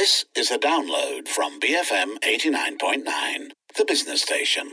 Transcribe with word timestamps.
This 0.00 0.24
is 0.34 0.50
a 0.50 0.58
download 0.58 1.28
from 1.28 1.60
BFM 1.60 2.20
89.9, 2.20 3.52
the 3.76 3.84
business 3.84 4.22
station. 4.22 4.66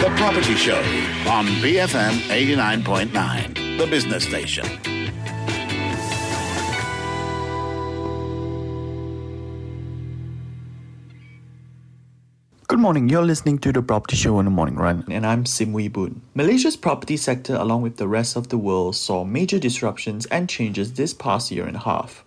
The 0.00 0.12
Property 0.16 0.56
Show 0.56 0.80
on 1.30 1.46
BFM 1.62 2.18
89.9, 2.26 3.78
the 3.78 3.86
business 3.86 4.24
station. 4.24 4.66
Good 12.66 12.80
morning. 12.80 13.08
You're 13.08 13.22
listening 13.22 13.60
to 13.60 13.70
the 13.70 13.80
Property 13.80 14.16
Show 14.16 14.38
on 14.38 14.46
the 14.46 14.50
Morning 14.50 14.74
Run, 14.74 15.04
and 15.08 15.24
I'm 15.24 15.46
Sim 15.46 15.72
Wee 15.72 15.86
Boon. 15.86 16.20
Malaysia's 16.34 16.76
property 16.76 17.16
sector, 17.16 17.54
along 17.54 17.82
with 17.82 17.98
the 17.98 18.08
rest 18.08 18.34
of 18.34 18.48
the 18.48 18.58
world, 18.58 18.96
saw 18.96 19.22
major 19.22 19.60
disruptions 19.60 20.26
and 20.26 20.48
changes 20.48 20.94
this 20.94 21.14
past 21.14 21.52
year 21.52 21.64
and 21.64 21.76
a 21.76 21.80
half. 21.80 22.24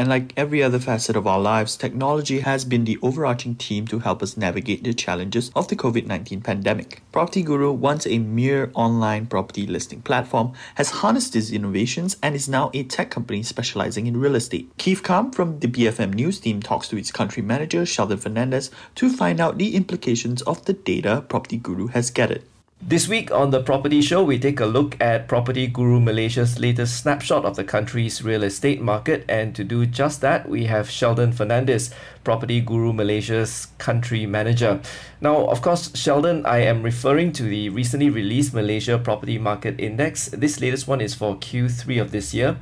And 0.00 0.08
like 0.08 0.32
every 0.34 0.62
other 0.62 0.78
facet 0.78 1.14
of 1.14 1.26
our 1.26 1.38
lives, 1.38 1.76
technology 1.76 2.40
has 2.40 2.64
been 2.64 2.84
the 2.84 2.98
overarching 3.02 3.54
theme 3.56 3.86
to 3.88 3.98
help 3.98 4.22
us 4.22 4.34
navigate 4.34 4.82
the 4.82 4.94
challenges 4.94 5.50
of 5.54 5.68
the 5.68 5.76
COVID 5.76 6.06
19 6.06 6.40
pandemic. 6.40 7.02
Property 7.12 7.42
Guru, 7.42 7.70
once 7.70 8.06
a 8.06 8.18
mere 8.18 8.70
online 8.72 9.26
property 9.26 9.66
listing 9.66 10.00
platform, 10.00 10.54
has 10.76 11.02
harnessed 11.02 11.34
these 11.34 11.52
innovations 11.52 12.16
and 12.22 12.34
is 12.34 12.48
now 12.48 12.70
a 12.72 12.82
tech 12.82 13.10
company 13.10 13.42
specializing 13.42 14.06
in 14.06 14.16
real 14.16 14.36
estate. 14.36 14.72
Keith 14.78 15.02
Kam 15.02 15.32
from 15.32 15.58
the 15.58 15.68
BFM 15.68 16.14
News 16.14 16.40
team 16.40 16.62
talks 16.62 16.88
to 16.88 16.96
its 16.96 17.12
country 17.12 17.42
manager, 17.42 17.84
Sheldon 17.84 18.16
Fernandez, 18.16 18.70
to 18.94 19.10
find 19.10 19.38
out 19.38 19.58
the 19.58 19.76
implications 19.76 20.40
of 20.40 20.64
the 20.64 20.72
data 20.72 21.26
Property 21.28 21.58
Guru 21.58 21.88
has 21.88 22.08
gathered. 22.08 22.42
This 22.82 23.06
week 23.06 23.30
on 23.30 23.50
the 23.50 23.62
Property 23.62 24.00
Show, 24.00 24.24
we 24.24 24.38
take 24.38 24.58
a 24.58 24.64
look 24.64 24.96
at 25.02 25.28
Property 25.28 25.66
Guru 25.66 26.00
Malaysia's 26.00 26.58
latest 26.58 26.96
snapshot 26.96 27.44
of 27.44 27.54
the 27.54 27.62
country's 27.62 28.24
real 28.24 28.42
estate 28.42 28.80
market. 28.80 29.26
And 29.28 29.54
to 29.54 29.64
do 29.64 29.84
just 29.84 30.22
that, 30.22 30.48
we 30.48 30.64
have 30.64 30.88
Sheldon 30.88 31.32
Fernandez, 31.32 31.94
Property 32.24 32.62
Guru 32.62 32.94
Malaysia's 32.94 33.68
country 33.76 34.24
manager. 34.24 34.80
Now, 35.20 35.44
of 35.48 35.60
course, 35.60 35.94
Sheldon, 35.94 36.46
I 36.46 36.60
am 36.60 36.82
referring 36.82 37.32
to 37.32 37.42
the 37.42 37.68
recently 37.68 38.08
released 38.08 38.54
Malaysia 38.54 38.98
Property 38.98 39.36
Market 39.36 39.78
Index. 39.78 40.28
This 40.28 40.58
latest 40.62 40.88
one 40.88 41.02
is 41.02 41.14
for 41.14 41.36
Q3 41.36 42.00
of 42.00 42.12
this 42.12 42.32
year. 42.32 42.56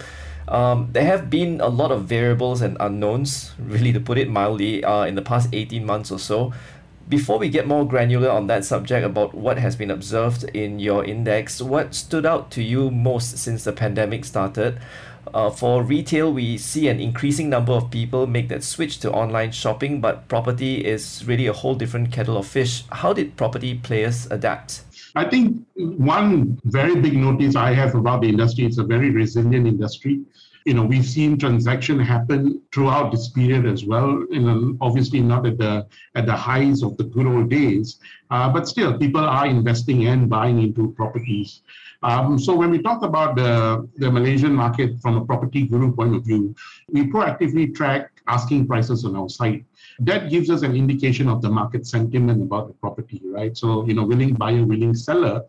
Um, 0.49 0.89
there 0.93 1.05
have 1.05 1.29
been 1.29 1.61
a 1.61 1.69
lot 1.69 1.93
of 1.93 2.07
variables 2.07 2.63
and 2.63 2.77
unknowns, 2.81 3.53
really 3.59 3.93
to 3.93 4.01
put 4.01 4.17
it 4.19 4.31
mildly, 4.31 4.83
uh, 4.83 5.05
in 5.05 5.15
the 5.15 5.23
past 5.23 5.51
18 5.53 5.85
months 5.85 6.11
or 6.11 6.19
so. 6.19 6.53
Before 7.09 7.39
we 7.39 7.49
get 7.49 7.67
more 7.67 7.87
granular 7.87 8.29
on 8.29 8.49
that 8.49 8.67
subject 8.67 9.07
about 9.07 9.33
what 9.33 9.57
has 9.57 9.77
been 9.77 9.91
observed 9.91 10.45
in 10.53 10.79
your 10.79 11.03
index, 11.07 11.63
what 11.63 11.95
stood 11.95 12.27
out 12.27 12.51
to 12.51 12.63
you 12.63 12.91
most 12.91 13.39
since 13.39 13.65
the 13.65 13.73
pandemic 13.73 14.27
started? 14.27 14.79
Uh, 15.33 15.49
for 15.49 15.83
retail, 15.83 16.31
we 16.31 16.59
see 16.59 16.87
an 16.89 17.01
increasing 17.01 17.49
number 17.49 17.73
of 17.73 17.91
people 17.91 18.27
make 18.27 18.51
that 18.51 18.63
switch 18.63 18.99
to 19.01 19.11
online 19.11 19.53
shopping, 19.53 20.03
but 20.03 20.29
property 20.29 20.85
is 20.85 21.25
really 21.27 21.47
a 21.47 21.53
whole 21.53 21.75
different 21.75 22.13
kettle 22.13 22.37
of 22.37 22.47
fish. 22.47 22.85
How 22.93 23.15
did 23.15 23.37
property 23.37 23.77
players 23.77 24.27
adapt? 24.31 24.83
I 25.15 25.25
think 25.25 25.57
one 25.77 26.61
very 26.65 26.95
big 26.95 27.17
notice 27.17 27.57
I 27.57 27.73
have 27.73 27.95
about 27.95 28.21
the 28.21 28.29
industry, 28.29 28.67
it's 28.67 28.77
a 28.77 28.85
very 28.85 29.11
resilient 29.11 29.67
industry 29.67 30.21
you 30.65 30.75
know, 30.75 30.85
we've 30.85 31.07
seen 31.07 31.39
transaction 31.39 31.99
happen 31.99 32.61
throughout 32.73 33.11
this 33.13 33.29
period 33.29 33.67
as 33.67 33.85
well. 33.85 34.25
You 34.31 34.41
know, 34.41 34.77
obviously 34.81 35.21
not 35.21 35.47
at 35.47 35.59
the 35.59 35.87
at 36.15 36.27
the 36.27 36.37
highs 36.37 36.83
of 36.83 36.97
the 36.97 37.05
good 37.05 37.27
old 37.27 37.49
days, 37.51 37.99
uh, 38.31 38.53
but 38.53 38.69
still 38.69 38.99
people 38.99 39.25
are 39.25 39.47
investing 39.47 40.07
and 40.07 40.29
buying 40.29 40.63
into 40.63 40.93
properties. 40.93 41.63
Um, 42.03 42.39
so 42.39 42.55
when 42.55 42.71
we 42.71 42.81
talk 42.81 43.03
about 43.03 43.35
the, 43.35 43.89
the 43.97 44.11
Malaysian 44.11 44.55
market 44.55 45.01
from 45.01 45.17
a 45.17 45.25
property 45.25 45.67
guru 45.67 45.93
point 45.93 46.15
of 46.15 46.25
view, 46.25 46.55
we 46.89 47.05
proactively 47.05 47.75
track 47.75 48.18
asking 48.29 48.67
prices 48.67 49.05
on 49.05 49.17
our 49.17 49.29
site. 49.29 49.65
That 50.01 50.31
gives 50.31 50.49
us 50.51 50.63
an 50.63 50.77
indication 50.77 51.29
of 51.29 51.43
the 51.43 51.49
market 51.49 51.87
sentiment 51.87 52.43
about 52.43 52.69
the 52.69 52.75
property, 52.75 53.21
right? 53.25 53.57
So, 53.57 53.87
you 53.87 53.95
know, 53.95 54.05
willing 54.05 54.35
buyer, 54.35 54.65
willing 54.65 54.95
seller. 54.95 55.43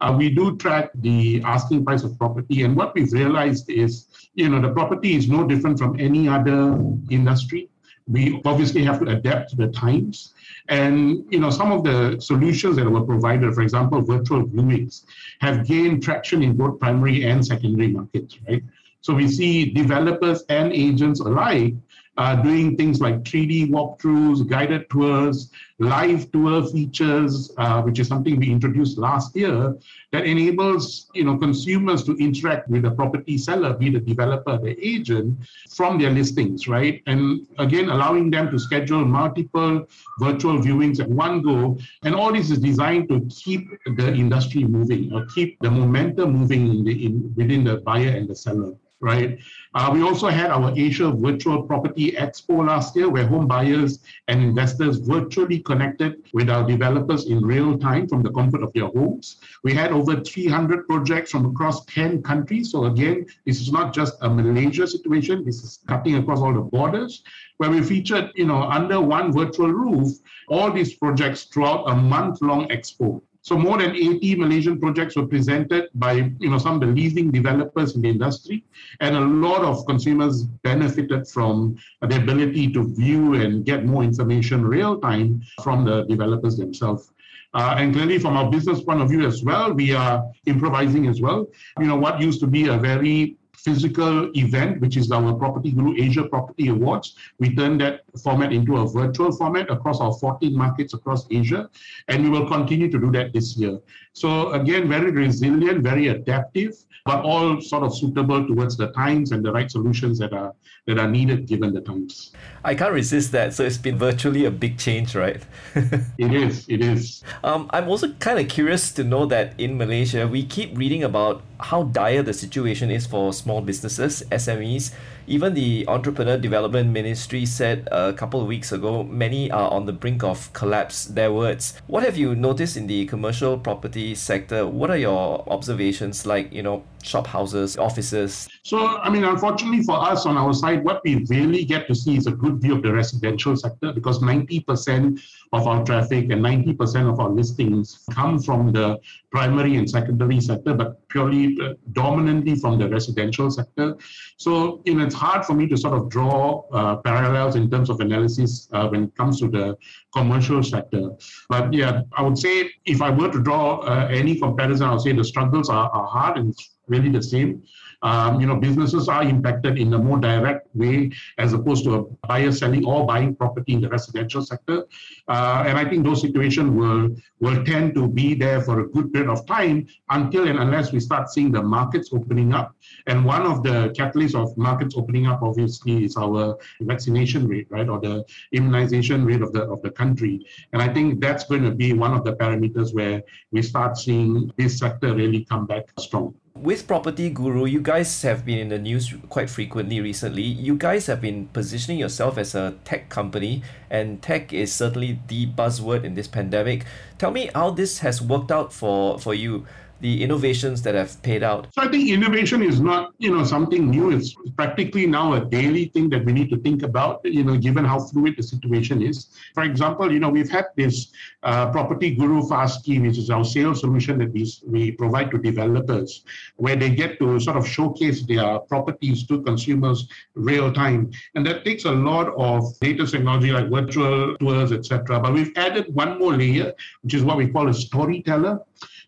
Uh, 0.00 0.14
we 0.18 0.30
do 0.30 0.56
track 0.56 0.90
the 0.96 1.42
asking 1.44 1.84
price 1.84 2.02
of 2.02 2.18
property. 2.18 2.64
And 2.64 2.76
what 2.76 2.94
we've 2.94 3.12
realized 3.12 3.70
is, 3.70 4.08
you 4.34 4.48
know, 4.48 4.60
the 4.60 4.72
property 4.72 5.14
is 5.14 5.28
no 5.28 5.46
different 5.46 5.78
from 5.78 6.00
any 6.00 6.28
other 6.28 6.76
industry. 7.10 7.68
We 8.08 8.42
obviously 8.44 8.82
have 8.84 8.98
to 9.00 9.06
adapt 9.16 9.50
to 9.50 9.56
the 9.56 9.68
times. 9.68 10.34
And 10.68 11.24
you 11.30 11.38
know, 11.38 11.50
some 11.50 11.70
of 11.70 11.84
the 11.84 12.20
solutions 12.20 12.76
that 12.76 12.90
were 12.90 13.02
provided, 13.02 13.54
for 13.54 13.62
example, 13.62 14.00
virtual 14.00 14.44
viewings, 14.44 15.04
have 15.40 15.66
gained 15.66 16.02
traction 16.02 16.42
in 16.42 16.56
both 16.56 16.80
primary 16.80 17.24
and 17.24 17.44
secondary 17.46 17.88
markets, 17.88 18.38
right? 18.48 18.62
So 19.02 19.14
we 19.14 19.28
see 19.28 19.70
developers 19.70 20.44
and 20.48 20.72
agents 20.72 21.20
alike 21.20 21.74
uh, 22.18 22.36
doing 22.36 22.76
things 22.76 23.00
like 23.00 23.22
3D 23.22 23.70
walkthroughs, 23.70 24.46
guided 24.46 24.88
tours, 24.90 25.50
live 25.78 26.30
tour 26.30 26.64
features, 26.66 27.50
uh, 27.56 27.80
which 27.82 27.98
is 27.98 28.06
something 28.06 28.38
we 28.38 28.50
introduced 28.50 28.98
last 28.98 29.34
year, 29.34 29.74
that 30.12 30.26
enables 30.26 31.10
you 31.14 31.24
know 31.24 31.38
consumers 31.38 32.04
to 32.04 32.16
interact 32.18 32.68
with 32.68 32.82
the 32.82 32.90
property 32.90 33.38
seller, 33.38 33.72
be 33.72 33.88
the 33.88 33.98
developer, 33.98 34.58
the 34.58 34.76
agent, 34.86 35.38
from 35.70 35.98
their 35.98 36.10
listings, 36.10 36.68
right? 36.68 37.02
And 37.06 37.46
again, 37.58 37.88
allowing 37.88 38.30
them 38.30 38.50
to 38.50 38.58
schedule 38.58 39.04
multiple 39.04 39.86
virtual 40.20 40.58
viewings 40.58 41.00
at 41.00 41.08
one 41.08 41.40
go. 41.40 41.78
And 42.04 42.14
all 42.14 42.32
this 42.32 42.50
is 42.50 42.58
designed 42.58 43.08
to 43.08 43.26
keep 43.30 43.66
the 43.96 44.12
industry 44.12 44.64
moving 44.64 45.12
or 45.14 45.24
keep 45.34 45.58
the 45.60 45.70
momentum 45.70 46.32
moving 46.32 46.68
in 46.68 46.84
the, 46.84 47.06
in, 47.06 47.34
within 47.36 47.64
the 47.64 47.78
buyer 47.78 48.10
and 48.10 48.28
the 48.28 48.36
seller 48.36 48.74
right? 49.02 49.38
Uh, 49.74 49.90
we 49.92 50.02
also 50.02 50.28
had 50.28 50.50
our 50.50 50.72
Asia 50.76 51.10
Virtual 51.10 51.62
Property 51.62 52.12
Expo 52.12 52.66
last 52.66 52.94
year, 52.94 53.08
where 53.08 53.26
home 53.26 53.46
buyers 53.46 53.98
and 54.28 54.42
investors 54.42 54.98
virtually 54.98 55.58
connected 55.58 56.22
with 56.32 56.48
our 56.48 56.66
developers 56.66 57.26
in 57.26 57.44
real 57.44 57.76
time 57.78 58.06
from 58.06 58.22
the 58.22 58.30
comfort 58.30 58.62
of 58.62 58.72
their 58.72 58.86
homes. 58.86 59.38
We 59.64 59.74
had 59.74 59.90
over 59.90 60.20
300 60.20 60.86
projects 60.86 61.32
from 61.32 61.46
across 61.46 61.84
10 61.86 62.22
countries. 62.22 62.70
So 62.70 62.84
again, 62.84 63.26
this 63.44 63.60
is 63.60 63.72
not 63.72 63.92
just 63.92 64.14
a 64.20 64.30
Malaysia 64.30 64.86
situation, 64.86 65.44
this 65.44 65.64
is 65.64 65.80
cutting 65.88 66.16
across 66.16 66.38
all 66.38 66.54
the 66.54 66.60
borders, 66.60 67.24
where 67.56 67.70
we 67.70 67.82
featured, 67.82 68.30
you 68.36 68.46
know, 68.46 68.62
under 68.62 69.00
one 69.00 69.32
virtual 69.32 69.72
roof, 69.72 70.12
all 70.48 70.70
these 70.72 70.94
projects 70.94 71.44
throughout 71.44 71.84
a 71.88 71.94
month-long 71.94 72.68
expo. 72.68 73.20
So 73.42 73.58
more 73.58 73.78
than 73.78 73.96
80 73.96 74.36
Malaysian 74.36 74.80
projects 74.80 75.16
were 75.16 75.26
presented 75.26 75.88
by 75.94 76.12
you 76.38 76.48
know 76.48 76.58
some 76.58 76.74
of 76.76 76.80
the 76.80 76.86
leading 76.86 77.32
developers 77.32 77.96
in 77.96 78.02
the 78.02 78.08
industry, 78.08 78.64
and 79.00 79.16
a 79.16 79.20
lot 79.20 79.62
of 79.62 79.84
consumers 79.86 80.44
benefited 80.62 81.26
from 81.26 81.76
the 82.00 82.16
ability 82.16 82.72
to 82.72 82.94
view 82.94 83.34
and 83.34 83.64
get 83.64 83.84
more 83.84 84.04
information 84.04 84.64
real 84.64 85.00
time 85.00 85.42
from 85.62 85.84
the 85.84 86.04
developers 86.04 86.56
themselves. 86.56 87.12
Uh, 87.54 87.74
and 87.76 87.92
clearly, 87.92 88.18
from 88.18 88.36
our 88.36 88.48
business 88.48 88.80
point 88.80 89.02
of 89.02 89.10
view 89.10 89.26
as 89.26 89.42
well, 89.42 89.72
we 89.72 89.92
are 89.92 90.24
improvising 90.46 91.08
as 91.08 91.20
well. 91.20 91.46
You 91.80 91.86
know, 91.86 91.96
what 91.96 92.20
used 92.20 92.40
to 92.40 92.46
be 92.46 92.68
a 92.68 92.78
very 92.78 93.36
physical 93.64 94.30
event, 94.36 94.80
which 94.80 94.96
is 94.96 95.10
our 95.10 95.34
Property 95.34 95.70
Guru 95.70 95.94
Asia 95.96 96.24
Property 96.24 96.68
Awards. 96.68 97.16
We 97.38 97.54
turned 97.54 97.80
that 97.80 98.00
format 98.22 98.52
into 98.52 98.76
a 98.76 98.88
virtual 98.88 99.32
format 99.32 99.70
across 99.70 100.00
our 100.00 100.12
14 100.12 100.56
markets 100.56 100.94
across 100.94 101.26
Asia, 101.30 101.70
and 102.08 102.24
we 102.24 102.30
will 102.30 102.48
continue 102.48 102.90
to 102.90 102.98
do 102.98 103.10
that 103.12 103.32
this 103.32 103.56
year. 103.56 103.78
So 104.12 104.52
again, 104.52 104.88
very 104.88 105.10
resilient, 105.10 105.82
very 105.82 106.08
adaptive, 106.08 106.74
but 107.04 107.24
all 107.24 107.60
sort 107.60 107.82
of 107.82 107.96
suitable 107.96 108.46
towards 108.46 108.76
the 108.76 108.88
times 108.92 109.32
and 109.32 109.44
the 109.44 109.52
right 109.52 109.70
solutions 109.70 110.18
that 110.18 110.32
are 110.32 110.54
that 110.86 110.98
are 110.98 111.08
needed 111.08 111.46
given 111.46 111.72
the 111.72 111.80
times. 111.80 112.32
I 112.64 112.74
can't 112.74 112.92
resist 112.92 113.30
that. 113.32 113.54
So 113.54 113.64
it's 113.64 113.78
been 113.78 113.98
virtually 113.98 114.44
a 114.44 114.50
big 114.50 114.78
change, 114.78 115.14
right? 115.14 115.40
it 116.18 116.32
is. 116.34 116.66
It 116.68 116.80
is. 116.80 117.22
Um, 117.44 117.70
I'm 117.70 117.88
also 117.88 118.12
kind 118.14 118.40
of 118.40 118.48
curious 118.48 118.90
to 118.92 119.04
know 119.04 119.26
that 119.26 119.58
in 119.58 119.78
Malaysia, 119.78 120.26
we 120.26 120.44
keep 120.44 120.76
reading 120.76 121.04
about 121.04 121.42
how 121.60 121.84
dire 121.84 122.22
the 122.22 122.32
situation 122.32 122.90
is 122.90 123.06
for 123.06 123.32
small 123.32 123.51
businesses, 123.60 124.22
SMEs. 124.30 124.92
Even 125.26 125.54
the 125.54 125.84
Entrepreneur 125.88 126.38
Development 126.38 126.90
Ministry 126.90 127.44
said 127.44 127.88
a 127.92 128.12
couple 128.12 128.40
of 128.40 128.46
weeks 128.46 128.72
ago 128.72 129.02
many 129.02 129.50
are 129.50 129.70
on 129.70 129.86
the 129.86 129.92
brink 129.92 130.24
of 130.24 130.52
collapse, 130.52 131.04
their 131.04 131.32
words. 131.32 131.74
What 131.86 132.02
have 132.04 132.16
you 132.16 132.34
noticed 132.34 132.76
in 132.76 132.86
the 132.86 133.06
commercial 133.06 133.58
property 133.58 134.14
sector? 134.14 134.66
What 134.66 134.90
are 134.90 134.96
your 134.96 135.44
observations 135.48 136.24
like, 136.26 136.52
you 136.52 136.62
know, 136.62 136.84
shop 137.02 137.26
houses, 137.26 137.76
offices? 137.76 138.48
So, 138.62 138.98
I 138.98 139.10
mean, 139.10 139.24
unfortunately 139.24 139.82
for 139.82 139.96
us 140.02 140.24
on 140.26 140.36
our 140.36 140.54
side, 140.54 140.84
what 140.84 141.02
we 141.04 141.24
really 141.28 141.64
get 141.64 141.86
to 141.88 141.94
see 141.94 142.16
is 142.16 142.26
a 142.26 142.32
good 142.32 142.60
view 142.60 142.76
of 142.76 142.82
the 142.82 142.92
residential 142.92 143.56
sector 143.56 143.92
because 143.92 144.20
90% 144.20 145.20
of 145.52 145.66
our 145.66 145.84
traffic 145.84 146.30
and 146.30 146.42
90% 146.42 147.12
of 147.12 147.20
our 147.20 147.28
listings 147.28 148.04
come 148.12 148.38
from 148.38 148.72
the 148.72 148.98
primary 149.30 149.76
and 149.76 149.88
secondary 149.88 150.40
sector, 150.40 150.74
but 150.74 151.06
purely 151.08 151.56
uh, 151.62 151.74
dominantly 151.92 152.54
from 152.54 152.78
the 152.78 152.88
residential 152.88 153.50
sector. 153.50 153.96
So, 154.36 154.82
you 154.84 154.94
know, 154.94 155.04
it's 155.04 155.14
hard 155.14 155.44
for 155.44 155.54
me 155.54 155.66
to 155.68 155.76
sort 155.76 155.94
of 155.94 156.08
draw 156.08 156.62
uh, 156.72 156.96
parallels 156.96 157.56
in 157.56 157.70
terms 157.70 157.90
of 157.90 158.00
analysis 158.00 158.68
uh, 158.72 158.88
when 158.88 159.04
it 159.04 159.16
comes 159.16 159.40
to 159.40 159.48
the 159.48 159.76
commercial 160.14 160.62
sector. 160.62 161.10
But 161.48 161.72
yeah, 161.72 162.02
I 162.12 162.22
would 162.22 162.38
say 162.38 162.70
if 162.84 163.02
I 163.02 163.10
were 163.10 163.30
to 163.30 163.42
draw 163.42 163.78
uh, 163.80 164.08
any 164.10 164.38
comparison, 164.38 164.86
I 164.86 164.92
would 164.92 165.00
say 165.00 165.12
the 165.12 165.24
struggles 165.24 165.68
are, 165.68 165.88
are 165.90 166.06
hard 166.06 166.38
and 166.38 166.54
really 166.88 167.10
the 167.10 167.22
same. 167.22 167.62
um, 168.02 168.40
you 168.40 168.46
know, 168.46 168.56
businesses 168.56 169.08
are 169.08 169.22
impacted 169.22 169.78
in 169.78 169.94
a 169.94 169.98
more 169.98 170.18
direct 170.18 170.66
way 170.74 171.10
as 171.38 171.52
opposed 171.52 171.84
to 171.84 171.94
a 171.94 172.02
buyer 172.26 172.50
selling 172.50 172.84
or 172.84 173.06
buying 173.06 173.34
property 173.34 173.74
in 173.74 173.80
the 173.80 173.88
residential 173.88 174.42
sector. 174.42 174.84
Uh, 175.28 175.64
and 175.66 175.78
I 175.78 175.88
think 175.88 176.04
those 176.04 176.20
situations 176.20 176.70
will 176.70 177.10
will 177.40 177.64
tend 177.64 177.94
to 177.94 178.08
be 178.08 178.34
there 178.34 178.60
for 178.60 178.80
a 178.80 178.88
good 178.88 179.12
period 179.12 179.30
of 179.30 179.46
time 179.46 179.86
until 180.10 180.48
and 180.48 180.58
unless 180.58 180.92
we 180.92 181.00
start 181.00 181.30
seeing 181.30 181.52
the 181.52 181.62
markets 181.62 182.10
opening 182.12 182.52
up. 182.52 182.74
And 183.06 183.24
one 183.24 183.42
of 183.42 183.62
the 183.62 183.94
catalysts 183.98 184.34
of 184.34 184.56
markets 184.56 184.94
opening 184.96 185.26
up, 185.26 185.42
obviously, 185.42 186.04
is 186.04 186.16
our 186.16 186.58
vaccination 186.80 187.46
rate, 187.46 187.68
right, 187.70 187.88
or 187.88 188.00
the 188.00 188.24
immunization 188.52 189.24
rate 189.24 189.42
of 189.42 189.52
the 189.52 189.62
of 189.62 189.80
the 189.82 189.90
country. 189.90 190.44
And 190.72 190.82
I 190.82 190.92
think 190.92 191.20
that's 191.20 191.44
going 191.44 191.62
to 191.62 191.70
be 191.70 191.92
one 191.92 192.14
of 192.14 192.24
the 192.24 192.34
parameters 192.34 192.92
where 192.92 193.22
we 193.52 193.62
start 193.62 193.96
seeing 193.96 194.50
this 194.56 194.78
sector 194.78 195.14
really 195.14 195.44
come 195.44 195.66
back 195.66 195.84
strong 195.98 196.34
with 196.62 196.86
Property 196.86 197.28
Guru, 197.28 197.64
you 197.64 197.80
guys 197.80 198.22
have 198.22 198.46
been 198.46 198.58
in 198.58 198.68
the 198.68 198.78
news 198.78 199.12
quite 199.28 199.50
frequently 199.50 200.00
recently. 200.00 200.42
You 200.42 200.76
guys 200.76 201.06
have 201.06 201.20
been 201.20 201.48
positioning 201.48 201.98
yourself 201.98 202.38
as 202.38 202.54
a 202.54 202.76
tech 202.84 203.08
company, 203.08 203.64
and 203.90 204.22
tech 204.22 204.52
is 204.52 204.72
certainly 204.72 205.18
the 205.26 205.48
buzzword 205.48 206.04
in 206.04 206.14
this 206.14 206.28
pandemic. 206.28 206.84
Tell 207.18 207.32
me 207.32 207.50
how 207.52 207.70
this 207.70 207.98
has 207.98 208.22
worked 208.22 208.52
out 208.52 208.72
for, 208.72 209.18
for 209.18 209.34
you 209.34 209.66
the 210.02 210.22
innovations 210.22 210.82
that 210.82 210.94
have 210.94 211.22
paid 211.22 211.42
out? 211.42 211.68
So 211.72 211.82
I 211.82 211.88
think 211.88 212.10
innovation 212.10 212.62
is 212.62 212.80
not, 212.80 213.14
you 213.18 213.34
know, 213.34 213.44
something 213.44 213.88
new. 213.88 214.10
It's 214.10 214.34
practically 214.56 215.06
now 215.06 215.34
a 215.34 215.44
daily 215.44 215.86
thing 215.86 216.10
that 216.10 216.24
we 216.24 216.32
need 216.32 216.50
to 216.50 216.58
think 216.58 216.82
about, 216.82 217.20
you 217.24 217.44
know, 217.44 217.56
given 217.56 217.84
how 217.84 218.00
fluid 218.00 218.34
the 218.36 218.42
situation 218.42 219.00
is. 219.00 219.28
For 219.54 219.62
example, 219.62 220.12
you 220.12 220.18
know, 220.18 220.28
we've 220.28 220.50
had 220.50 220.66
this 220.76 221.12
uh, 221.44 221.70
Property 221.70 222.14
Guru 222.16 222.42
FastKey, 222.42 223.00
which 223.00 223.16
is 223.16 223.30
our 223.30 223.44
sales 223.44 223.80
solution 223.80 224.18
that 224.18 224.32
we, 224.32 224.52
we 224.66 224.90
provide 224.90 225.30
to 225.30 225.38
developers, 225.38 226.24
where 226.56 226.76
they 226.76 226.90
get 226.90 227.20
to 227.20 227.38
sort 227.38 227.56
of 227.56 227.66
showcase 227.66 228.26
their 228.26 228.58
properties 228.58 229.24
to 229.28 229.40
consumers 229.42 230.08
real 230.34 230.72
time. 230.72 231.12
And 231.36 231.46
that 231.46 231.64
takes 231.64 231.84
a 231.84 231.92
lot 231.92 232.28
of 232.36 232.78
data 232.80 233.06
technology 233.06 233.52
like 233.52 233.70
virtual 233.70 234.36
tours, 234.38 234.72
etc. 234.72 235.20
But 235.20 235.32
we've 235.32 235.52
added 235.56 235.94
one 235.94 236.18
more 236.18 236.36
layer, 236.36 236.72
which 237.02 237.14
is 237.14 237.22
what 237.22 237.36
we 237.36 237.46
call 237.48 237.68
a 237.68 237.74
storyteller. 237.74 238.58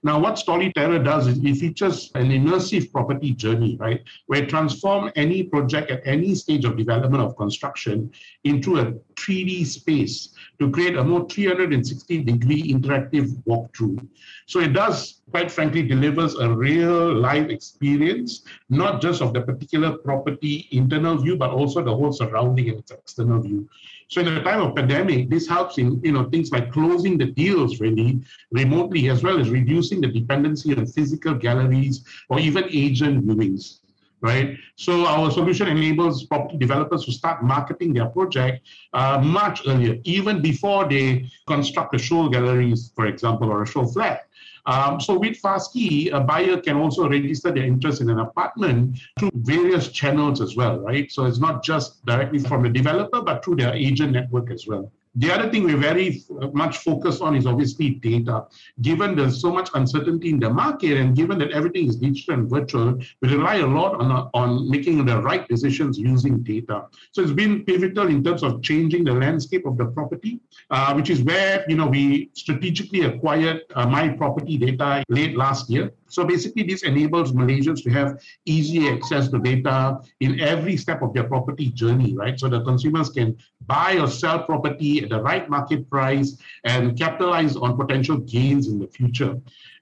Now, 0.05 0.19
what 0.19 0.39
Storyteller 0.39 1.03
does 1.03 1.27
is 1.27 1.39
it 1.39 1.57
features 1.57 2.11
an 2.15 2.29
immersive 2.29 2.93
property 2.93 3.33
journey, 3.33 3.79
right? 3.81 4.03
Where 4.27 4.43
it 4.43 4.51
transforms 4.51 5.13
any 5.17 5.45
project 5.45 5.91
at 5.91 6.03
any 6.05 6.35
stage 6.35 6.67
of 6.67 6.77
development 6.77 7.23
of 7.23 7.39
construction 7.39 8.13
into 8.45 8.81
a 8.81 8.93
3D 9.15 9.65
space 9.65 10.35
to 10.59 10.71
create 10.71 10.97
a 10.97 11.03
more 11.03 11.27
360 11.27 12.23
degree 12.23 12.71
interactive 12.71 13.35
walkthrough. 13.45 14.07
So 14.45 14.61
it 14.61 14.75
does, 14.75 15.23
quite 15.31 15.51
frankly, 15.51 15.83
delivers 15.83 16.35
a 16.35 16.51
real 16.51 17.15
life 17.15 17.49
experience, 17.49 18.45
not 18.69 19.01
just 19.01 19.23
of 19.23 19.33
the 19.33 19.41
particular 19.41 19.97
property 19.97 20.69
internal 20.71 21.17
view, 21.17 21.37
but 21.37 21.51
also 21.51 21.83
the 21.83 21.97
whole 21.97 22.13
surrounding 22.13 22.69
and 22.69 22.81
its 22.81 22.91
external 22.91 23.41
view. 23.41 23.67
So 24.15 24.21
in 24.21 24.29
a 24.29 24.45
time 24.45 24.61
of 24.61 24.77
pandemic, 24.77 25.29
this 25.29 25.49
helps 25.49 25.77
in 25.77 26.01
you 26.05 26.13
know 26.13 26.31
things 26.31 26.53
like 26.53 26.71
closing 26.71 27.19
the 27.19 27.27
deals 27.27 27.81
really 27.81 28.21
remotely, 28.53 29.09
as 29.09 29.25
well 29.25 29.41
as 29.41 29.51
reducing 29.51 30.01
the 30.01 30.07
dependency 30.07 30.73
on 30.73 30.87
physical 30.87 31.35
galleries 31.35 32.05
or 32.29 32.39
even 32.39 32.63
agent 32.71 33.27
viewings. 33.27 33.81
Right. 34.21 34.57
So 34.77 35.05
our 35.05 35.33
solution 35.33 35.67
enables 35.67 36.27
property 36.27 36.59
developers 36.59 37.05
to 37.07 37.13
start 37.13 37.43
marketing 37.43 37.93
their 37.93 38.07
project 38.07 38.65
uh, 38.93 39.21
much 39.21 39.63
earlier, 39.67 39.99
even 40.05 40.41
before 40.41 40.89
they 40.89 41.29
construct 41.49 41.97
a 41.97 41.99
show 41.99 42.29
galleries, 42.29 42.93
for 42.95 43.07
example, 43.07 43.51
or 43.51 43.65
a 43.65 43.67
show 43.67 43.85
flat. 43.85 44.24
Um, 44.67 45.01
so 45.01 45.19
with 45.19 45.41
FastKey, 45.43 46.13
a 46.13 46.21
buyer 46.21 46.59
can 46.61 46.77
also 46.77 47.09
register 47.09 47.53
their 47.53 47.65
interest 47.65 48.01
in 48.01 48.09
an 48.09 48.19
apartment 48.19 48.99
through 49.19 49.31
various 49.35 49.89
channels 49.89 50.41
as 50.41 50.57
well, 50.57 50.79
right? 50.79 51.11
So 51.13 51.27
it's 51.27 51.39
not 51.39 51.63
just 51.63 52.05
directly 52.07 52.39
from 52.39 52.63
the 52.63 52.71
developer, 52.71 53.21
but 53.21 53.45
through 53.45 53.57
their 53.57 53.75
agent 53.75 54.13
network 54.13 54.51
as 54.51 54.67
well. 54.67 54.91
The 55.17 55.33
other 55.33 55.49
thing 55.51 55.65
we're 55.65 55.77
very 55.77 56.25
much 56.53 56.79
focused 56.79 57.23
on 57.23 57.37
is 57.37 57.47
obviously 57.47 57.91
data. 57.91 58.47
Given 58.83 59.15
there's 59.15 59.41
so 59.41 59.53
much 59.53 59.71
uncertainty 59.75 60.31
in 60.31 60.41
the 60.41 60.51
market 60.51 60.99
and 60.99 61.15
given 61.15 61.39
that 61.39 61.53
everything 61.53 61.89
is 61.89 61.97
digital 61.97 62.35
and 62.35 62.51
virtual, 62.51 62.99
we 63.23 63.29
rely 63.29 63.57
a 63.57 63.67
lot 63.67 63.95
on, 64.01 64.31
on 64.35 64.69
making 64.69 65.05
the 65.05 65.23
right 65.23 65.47
decisions 65.49 65.99
using 65.99 66.43
data. 66.43 66.87
So 67.13 67.23
it's 67.23 67.33
been 67.33 67.65
pivotal 67.65 68.09
in 68.09 68.25
terms 68.25 68.43
of 68.43 68.63
changing 68.63 69.05
the 69.05 69.13
landscape 69.13 69.67
of 69.67 69.79
the 69.79 69.87
property, 69.87 70.41
uh, 70.71 70.95
which 70.95 71.11
is 71.11 71.23
where 71.23 71.65
you 71.69 71.77
know 71.77 71.87
we 71.87 72.31
strategically 72.35 73.03
acquired 73.03 73.63
uh, 73.75 73.87
my 73.87 74.09
property 74.09 74.59
data 74.59 75.05
late 75.09 75.37
last 75.37 75.71
year. 75.71 75.93
So 76.15 76.25
basically, 76.25 76.63
this 76.63 76.83
enables 76.83 77.33
Malaysians 77.33 77.83
to 77.85 77.91
have 77.91 78.21
easy 78.47 78.89
access 78.89 79.29
to 79.29 79.39
data 79.39 79.99
in 80.21 80.41
every 80.41 80.77
step 80.77 81.03
of 81.03 81.13
their 81.13 81.25
property 81.25 81.71
journey, 81.71 82.15
right? 82.15 82.39
So 82.39 82.49
the 82.49 82.63
consumers 82.63 83.11
can 83.11 83.37
buy 83.67 83.99
or 83.99 84.09
sell 84.09 84.45
property 84.45 85.03
at 85.03 85.11
the 85.11 85.21
right 85.21 85.49
market 85.51 85.91
price 85.91 86.37
and 86.65 86.97
capitalize 86.97 87.57
on 87.57 87.77
potential 87.77 88.19
gains 88.19 88.69
in 88.69 88.79
the 88.79 88.87
future. 88.87 89.37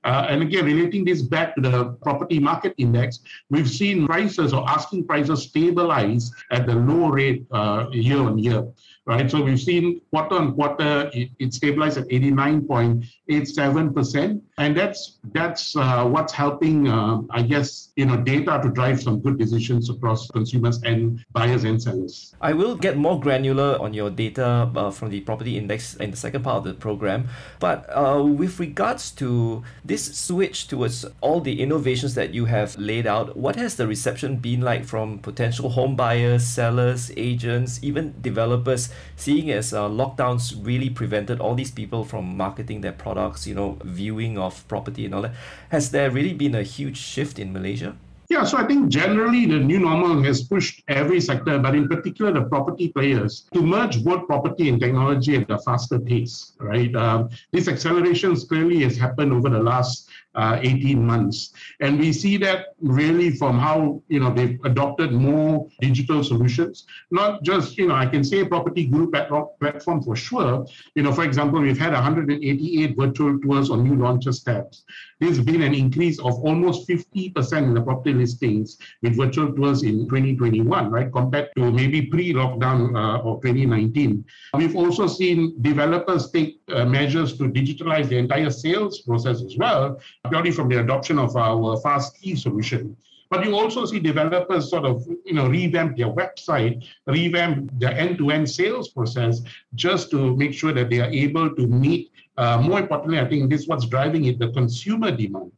Uh, 0.04 0.26
and 0.28 0.42
again, 0.42 0.64
relating 0.64 1.04
this 1.04 1.22
back 1.22 1.54
to 1.54 1.60
the 1.60 1.84
property 2.02 2.38
market 2.38 2.74
index, 2.78 3.20
we've 3.50 3.70
seen 3.70 4.06
prices 4.06 4.52
or 4.52 4.68
asking 4.68 5.06
prices 5.06 5.42
stabilize 5.42 6.30
at 6.50 6.66
the 6.66 6.74
low 6.74 7.08
rate 7.08 7.44
uh, 7.52 7.86
year 7.92 8.18
on 8.18 8.38
year 8.38 8.64
right? 9.06 9.30
So 9.30 9.40
we've 9.42 9.60
seen 9.60 10.00
quarter 10.10 10.34
on 10.36 10.54
quarter, 10.54 11.10
it, 11.12 11.30
it 11.38 11.52
stabilized 11.54 11.98
at 11.98 12.08
89.87%. 12.08 14.40
And 14.58 14.76
that's 14.76 15.18
that's 15.32 15.74
uh, 15.74 16.04
what's 16.06 16.32
helping, 16.32 16.88
uh, 16.88 17.22
I 17.30 17.40
guess, 17.42 17.90
you 17.96 18.06
know, 18.06 18.16
data 18.16 18.60
to 18.62 18.70
drive 18.70 19.02
some 19.02 19.18
good 19.20 19.36
decisions 19.38 19.90
across 19.90 20.30
consumers 20.30 20.80
and 20.82 21.24
buyers 21.32 21.64
and 21.64 21.82
sellers. 21.82 22.36
I 22.40 22.52
will 22.52 22.76
get 22.76 22.96
more 22.96 23.18
granular 23.18 23.76
on 23.80 23.92
your 23.94 24.10
data 24.10 24.70
uh, 24.76 24.92
from 24.92 25.10
the 25.10 25.20
property 25.20 25.58
index 25.58 25.96
in 25.96 26.12
the 26.12 26.16
second 26.16 26.44
part 26.44 26.58
of 26.58 26.64
the 26.64 26.74
program. 26.74 27.26
But 27.58 27.90
uh, 27.90 28.22
with 28.22 28.60
regards 28.60 29.10
to 29.12 29.64
this 29.92 30.16
switch 30.18 30.68
towards 30.68 31.04
all 31.20 31.42
the 31.42 31.60
innovations 31.60 32.14
that 32.14 32.32
you 32.32 32.46
have 32.46 32.78
laid 32.78 33.06
out, 33.06 33.36
what 33.36 33.56
has 33.56 33.76
the 33.76 33.86
reception 33.86 34.36
been 34.36 34.62
like 34.62 34.86
from 34.86 35.18
potential 35.18 35.68
home 35.68 35.94
buyers, 35.94 36.46
sellers, 36.46 37.12
agents, 37.18 37.78
even 37.82 38.14
developers? 38.22 38.88
seeing 39.16 39.50
as 39.50 39.74
uh, 39.74 39.86
lockdowns 39.86 40.56
really 40.64 40.88
prevented 40.88 41.40
all 41.40 41.54
these 41.54 41.70
people 41.70 42.04
from 42.04 42.38
marketing 42.38 42.80
their 42.80 42.92
products, 42.92 43.46
you 43.46 43.54
know, 43.54 43.76
viewing 43.84 44.38
of 44.38 44.66
property 44.66 45.04
and 45.04 45.14
all 45.14 45.20
that, 45.20 45.34
has 45.68 45.90
there 45.90 46.10
really 46.10 46.32
been 46.32 46.54
a 46.54 46.62
huge 46.62 46.96
shift 46.96 47.38
in 47.38 47.52
Malaysia? 47.52 47.94
Yeah, 48.32 48.44
so 48.44 48.56
I 48.56 48.64
think 48.64 48.88
generally 48.88 49.44
the 49.44 49.58
new 49.58 49.78
normal 49.78 50.22
has 50.22 50.42
pushed 50.42 50.82
every 50.88 51.20
sector, 51.20 51.58
but 51.58 51.74
in 51.74 51.86
particular 51.86 52.32
the 52.32 52.44
property 52.44 52.88
players, 52.88 53.44
to 53.52 53.60
merge 53.60 54.02
both 54.02 54.26
property 54.26 54.70
and 54.70 54.80
technology 54.80 55.36
at 55.36 55.50
a 55.50 55.58
faster 55.58 56.00
pace, 56.00 56.52
right? 56.58 56.96
Um, 56.96 57.28
this 57.50 57.68
acceleration 57.68 58.34
clearly 58.36 58.84
has 58.84 58.96
happened 58.96 59.34
over 59.34 59.50
the 59.50 59.58
last 59.58 60.08
uh, 60.34 60.58
18 60.60 61.04
months. 61.04 61.52
And 61.80 61.98
we 61.98 62.12
see 62.12 62.36
that 62.38 62.74
really 62.80 63.30
from 63.30 63.58
how, 63.58 64.02
you 64.08 64.20
know, 64.20 64.32
they've 64.32 64.58
adopted 64.64 65.12
more 65.12 65.68
digital 65.80 66.24
solutions, 66.24 66.86
not 67.10 67.42
just, 67.42 67.76
you 67.76 67.88
know, 67.88 67.94
I 67.94 68.06
can 68.06 68.24
say 68.24 68.44
Property 68.44 68.86
Guru 68.86 69.10
platform 69.10 70.02
for 70.02 70.16
sure. 70.16 70.66
You 70.94 71.02
know, 71.02 71.12
for 71.12 71.24
example, 71.24 71.60
we've 71.60 71.78
had 71.78 71.92
188 71.92 72.96
virtual 72.96 73.38
tours 73.40 73.70
on 73.70 73.84
new 73.84 73.96
launches 73.96 74.42
tabs. 74.42 74.84
There's 75.20 75.38
been 75.38 75.62
an 75.62 75.74
increase 75.74 76.18
of 76.18 76.34
almost 76.40 76.88
50% 76.88 77.58
in 77.58 77.74
the 77.74 77.80
property 77.80 78.12
listings 78.12 78.78
with 79.02 79.16
virtual 79.16 79.52
tours 79.52 79.84
in 79.84 80.08
2021, 80.08 80.90
right, 80.90 81.12
compared 81.12 81.50
to 81.56 81.70
maybe 81.70 82.06
pre-lockdown 82.06 82.96
uh, 82.96 83.22
or 83.22 83.40
2019. 83.40 84.24
We've 84.54 84.74
also 84.74 85.06
seen 85.06 85.54
developers 85.62 86.30
take 86.30 86.60
uh, 86.72 86.84
measures 86.84 87.38
to 87.38 87.44
digitalize 87.44 88.08
the 88.08 88.18
entire 88.18 88.50
sales 88.50 89.02
process 89.02 89.42
as 89.42 89.56
well, 89.56 90.00
purely 90.28 90.52
from 90.52 90.68
the 90.68 90.78
adoption 90.80 91.18
of 91.18 91.36
our 91.36 91.76
FastKey 91.80 92.38
solution. 92.38 92.96
But 93.28 93.44
you 93.44 93.56
also 93.56 93.86
see 93.86 93.98
developers 93.98 94.68
sort 94.70 94.84
of, 94.84 95.06
you 95.24 95.32
know, 95.32 95.48
revamp 95.48 95.96
their 95.96 96.12
website, 96.12 96.86
revamp 97.06 97.70
their 97.80 97.92
end-to-end 97.92 98.48
sales 98.48 98.90
process, 98.90 99.40
just 99.74 100.10
to 100.10 100.36
make 100.36 100.52
sure 100.52 100.72
that 100.72 100.90
they 100.90 101.00
are 101.00 101.10
able 101.10 101.54
to 101.56 101.66
meet. 101.66 102.12
Uh, 102.36 102.60
more 102.60 102.78
importantly, 102.78 103.18
I 103.18 103.26
think 103.26 103.50
this 103.50 103.62
is 103.62 103.68
what's 103.68 103.86
driving 103.86 104.26
it: 104.26 104.38
the 104.38 104.52
consumer 104.52 105.10
demand. 105.10 105.50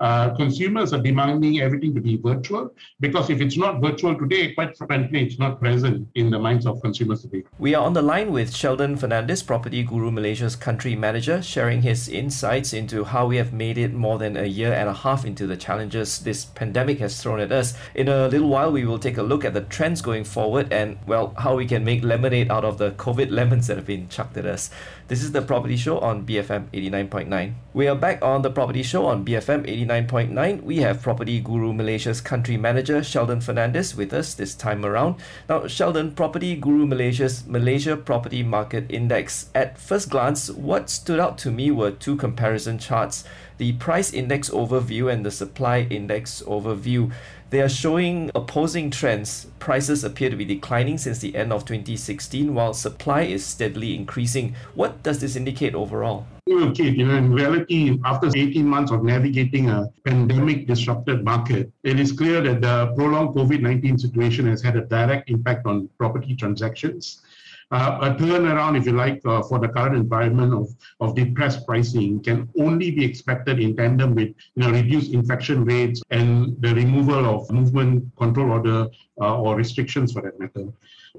Uh, 0.00 0.34
consumers 0.34 0.94
are 0.94 1.02
demanding 1.02 1.60
everything 1.60 1.94
to 1.94 2.00
be 2.00 2.16
virtual 2.16 2.74
because 3.00 3.28
if 3.28 3.40
it's 3.42 3.58
not 3.58 3.82
virtual 3.82 4.18
today, 4.18 4.52
quite 4.54 4.74
frankly, 4.76 5.22
it's 5.26 5.38
not 5.38 5.60
present 5.60 6.08
in 6.14 6.30
the 6.30 6.38
minds 6.38 6.64
of 6.64 6.80
consumers 6.80 7.20
today. 7.20 7.42
We 7.58 7.74
are 7.74 7.84
on 7.84 7.92
the 7.92 8.00
line 8.00 8.32
with 8.32 8.54
Sheldon 8.56 8.96
Fernandez, 8.96 9.42
Property 9.42 9.82
Guru 9.82 10.10
Malaysia's 10.10 10.56
country 10.56 10.96
manager, 10.96 11.42
sharing 11.42 11.82
his 11.82 12.08
insights 12.08 12.72
into 12.72 13.04
how 13.04 13.26
we 13.26 13.36
have 13.36 13.52
made 13.52 13.76
it 13.76 13.92
more 13.92 14.18
than 14.18 14.38
a 14.38 14.46
year 14.46 14.72
and 14.72 14.88
a 14.88 14.94
half 14.94 15.26
into 15.26 15.46
the 15.46 15.56
challenges 15.56 16.20
this 16.20 16.46
pandemic 16.46 16.98
has 17.00 17.22
thrown 17.22 17.38
at 17.38 17.52
us. 17.52 17.74
In 17.94 18.08
a 18.08 18.26
little 18.28 18.48
while, 18.48 18.72
we 18.72 18.86
will 18.86 18.98
take 18.98 19.18
a 19.18 19.22
look 19.22 19.44
at 19.44 19.52
the 19.52 19.60
trends 19.60 20.00
going 20.00 20.24
forward 20.24 20.72
and, 20.72 20.98
well, 21.06 21.34
how 21.36 21.56
we 21.56 21.66
can 21.66 21.84
make 21.84 22.02
lemonade 22.02 22.50
out 22.50 22.64
of 22.64 22.78
the 22.78 22.92
COVID 22.92 23.30
lemons 23.30 23.66
that 23.66 23.76
have 23.76 23.86
been 23.86 24.08
chucked 24.08 24.38
at 24.38 24.46
us. 24.46 24.70
This 25.10 25.24
is 25.24 25.32
the 25.32 25.42
Property 25.42 25.76
Show 25.76 25.98
on 25.98 26.24
BFM 26.24 26.68
89.9. 26.72 27.54
We 27.74 27.88
are 27.88 27.96
back 27.96 28.22
on 28.22 28.42
the 28.42 28.50
Property 28.50 28.84
Show 28.84 29.06
on 29.06 29.24
BFM 29.24 29.66
89.9. 29.66 30.62
We 30.62 30.76
have 30.76 31.02
Property 31.02 31.40
Guru 31.40 31.72
Malaysia's 31.72 32.20
country 32.20 32.56
manager 32.56 33.02
Sheldon 33.02 33.40
Fernandez 33.40 33.96
with 33.96 34.12
us 34.12 34.34
this 34.34 34.54
time 34.54 34.86
around. 34.86 35.16
Now, 35.48 35.66
Sheldon, 35.66 36.12
Property 36.12 36.54
Guru 36.54 36.86
Malaysia's 36.86 37.44
Malaysia 37.44 37.96
Property 37.96 38.44
Market 38.44 38.86
Index. 38.88 39.50
At 39.52 39.78
first 39.78 40.10
glance, 40.10 40.48
what 40.48 40.88
stood 40.88 41.18
out 41.18 41.38
to 41.38 41.50
me 41.50 41.72
were 41.72 41.90
two 41.90 42.14
comparison 42.14 42.78
charts 42.78 43.24
the 43.60 43.72
price 43.74 44.10
index 44.14 44.48
overview 44.48 45.12
and 45.12 45.24
the 45.24 45.30
supply 45.30 45.86
index 45.90 46.42
overview. 46.46 47.12
They 47.50 47.60
are 47.60 47.68
showing 47.68 48.30
opposing 48.34 48.90
trends. 48.90 49.48
Prices 49.58 50.02
appear 50.02 50.30
to 50.30 50.36
be 50.36 50.46
declining 50.46 50.96
since 50.96 51.18
the 51.18 51.36
end 51.36 51.52
of 51.52 51.66
2016, 51.66 52.54
while 52.54 52.72
supply 52.72 53.22
is 53.22 53.44
steadily 53.44 53.94
increasing. 53.94 54.54
What 54.74 55.02
does 55.02 55.20
this 55.20 55.36
indicate 55.36 55.74
overall? 55.74 56.24
Okay, 56.50 56.88
you 56.88 57.04
know, 57.04 57.16
in 57.16 57.34
reality, 57.34 58.00
after 58.06 58.28
18 58.34 58.66
months 58.66 58.92
of 58.92 59.04
navigating 59.04 59.68
a 59.68 59.90
pandemic 60.06 60.66
disrupted 60.66 61.22
market, 61.22 61.70
it 61.82 62.00
is 62.00 62.12
clear 62.12 62.40
that 62.40 62.62
the 62.62 62.94
prolonged 62.96 63.34
COVID 63.34 63.60
19 63.60 63.98
situation 63.98 64.46
has 64.46 64.62
had 64.62 64.76
a 64.76 64.86
direct 64.86 65.28
impact 65.28 65.66
on 65.66 65.90
property 65.98 66.34
transactions 66.34 67.20
a 67.70 68.16
turnaround, 68.18 68.76
if 68.76 68.86
you 68.86 68.92
like, 68.92 69.20
uh, 69.24 69.42
for 69.42 69.58
the 69.58 69.68
current 69.68 69.96
environment 69.96 70.52
of, 70.52 70.68
of 71.00 71.14
depressed 71.14 71.66
pricing 71.66 72.20
can 72.20 72.48
only 72.58 72.90
be 72.90 73.04
expected 73.04 73.60
in 73.60 73.76
tandem 73.76 74.14
with 74.14 74.28
you 74.28 74.62
know, 74.62 74.70
reduced 74.70 75.12
infection 75.12 75.64
rates 75.64 76.02
and 76.10 76.60
the 76.60 76.74
removal 76.74 77.24
of 77.26 77.50
movement 77.50 78.04
control 78.16 78.50
order 78.50 78.88
uh, 79.20 79.40
or 79.40 79.54
restrictions 79.54 80.12
for 80.12 80.22
that 80.22 80.38
matter. 80.40 80.66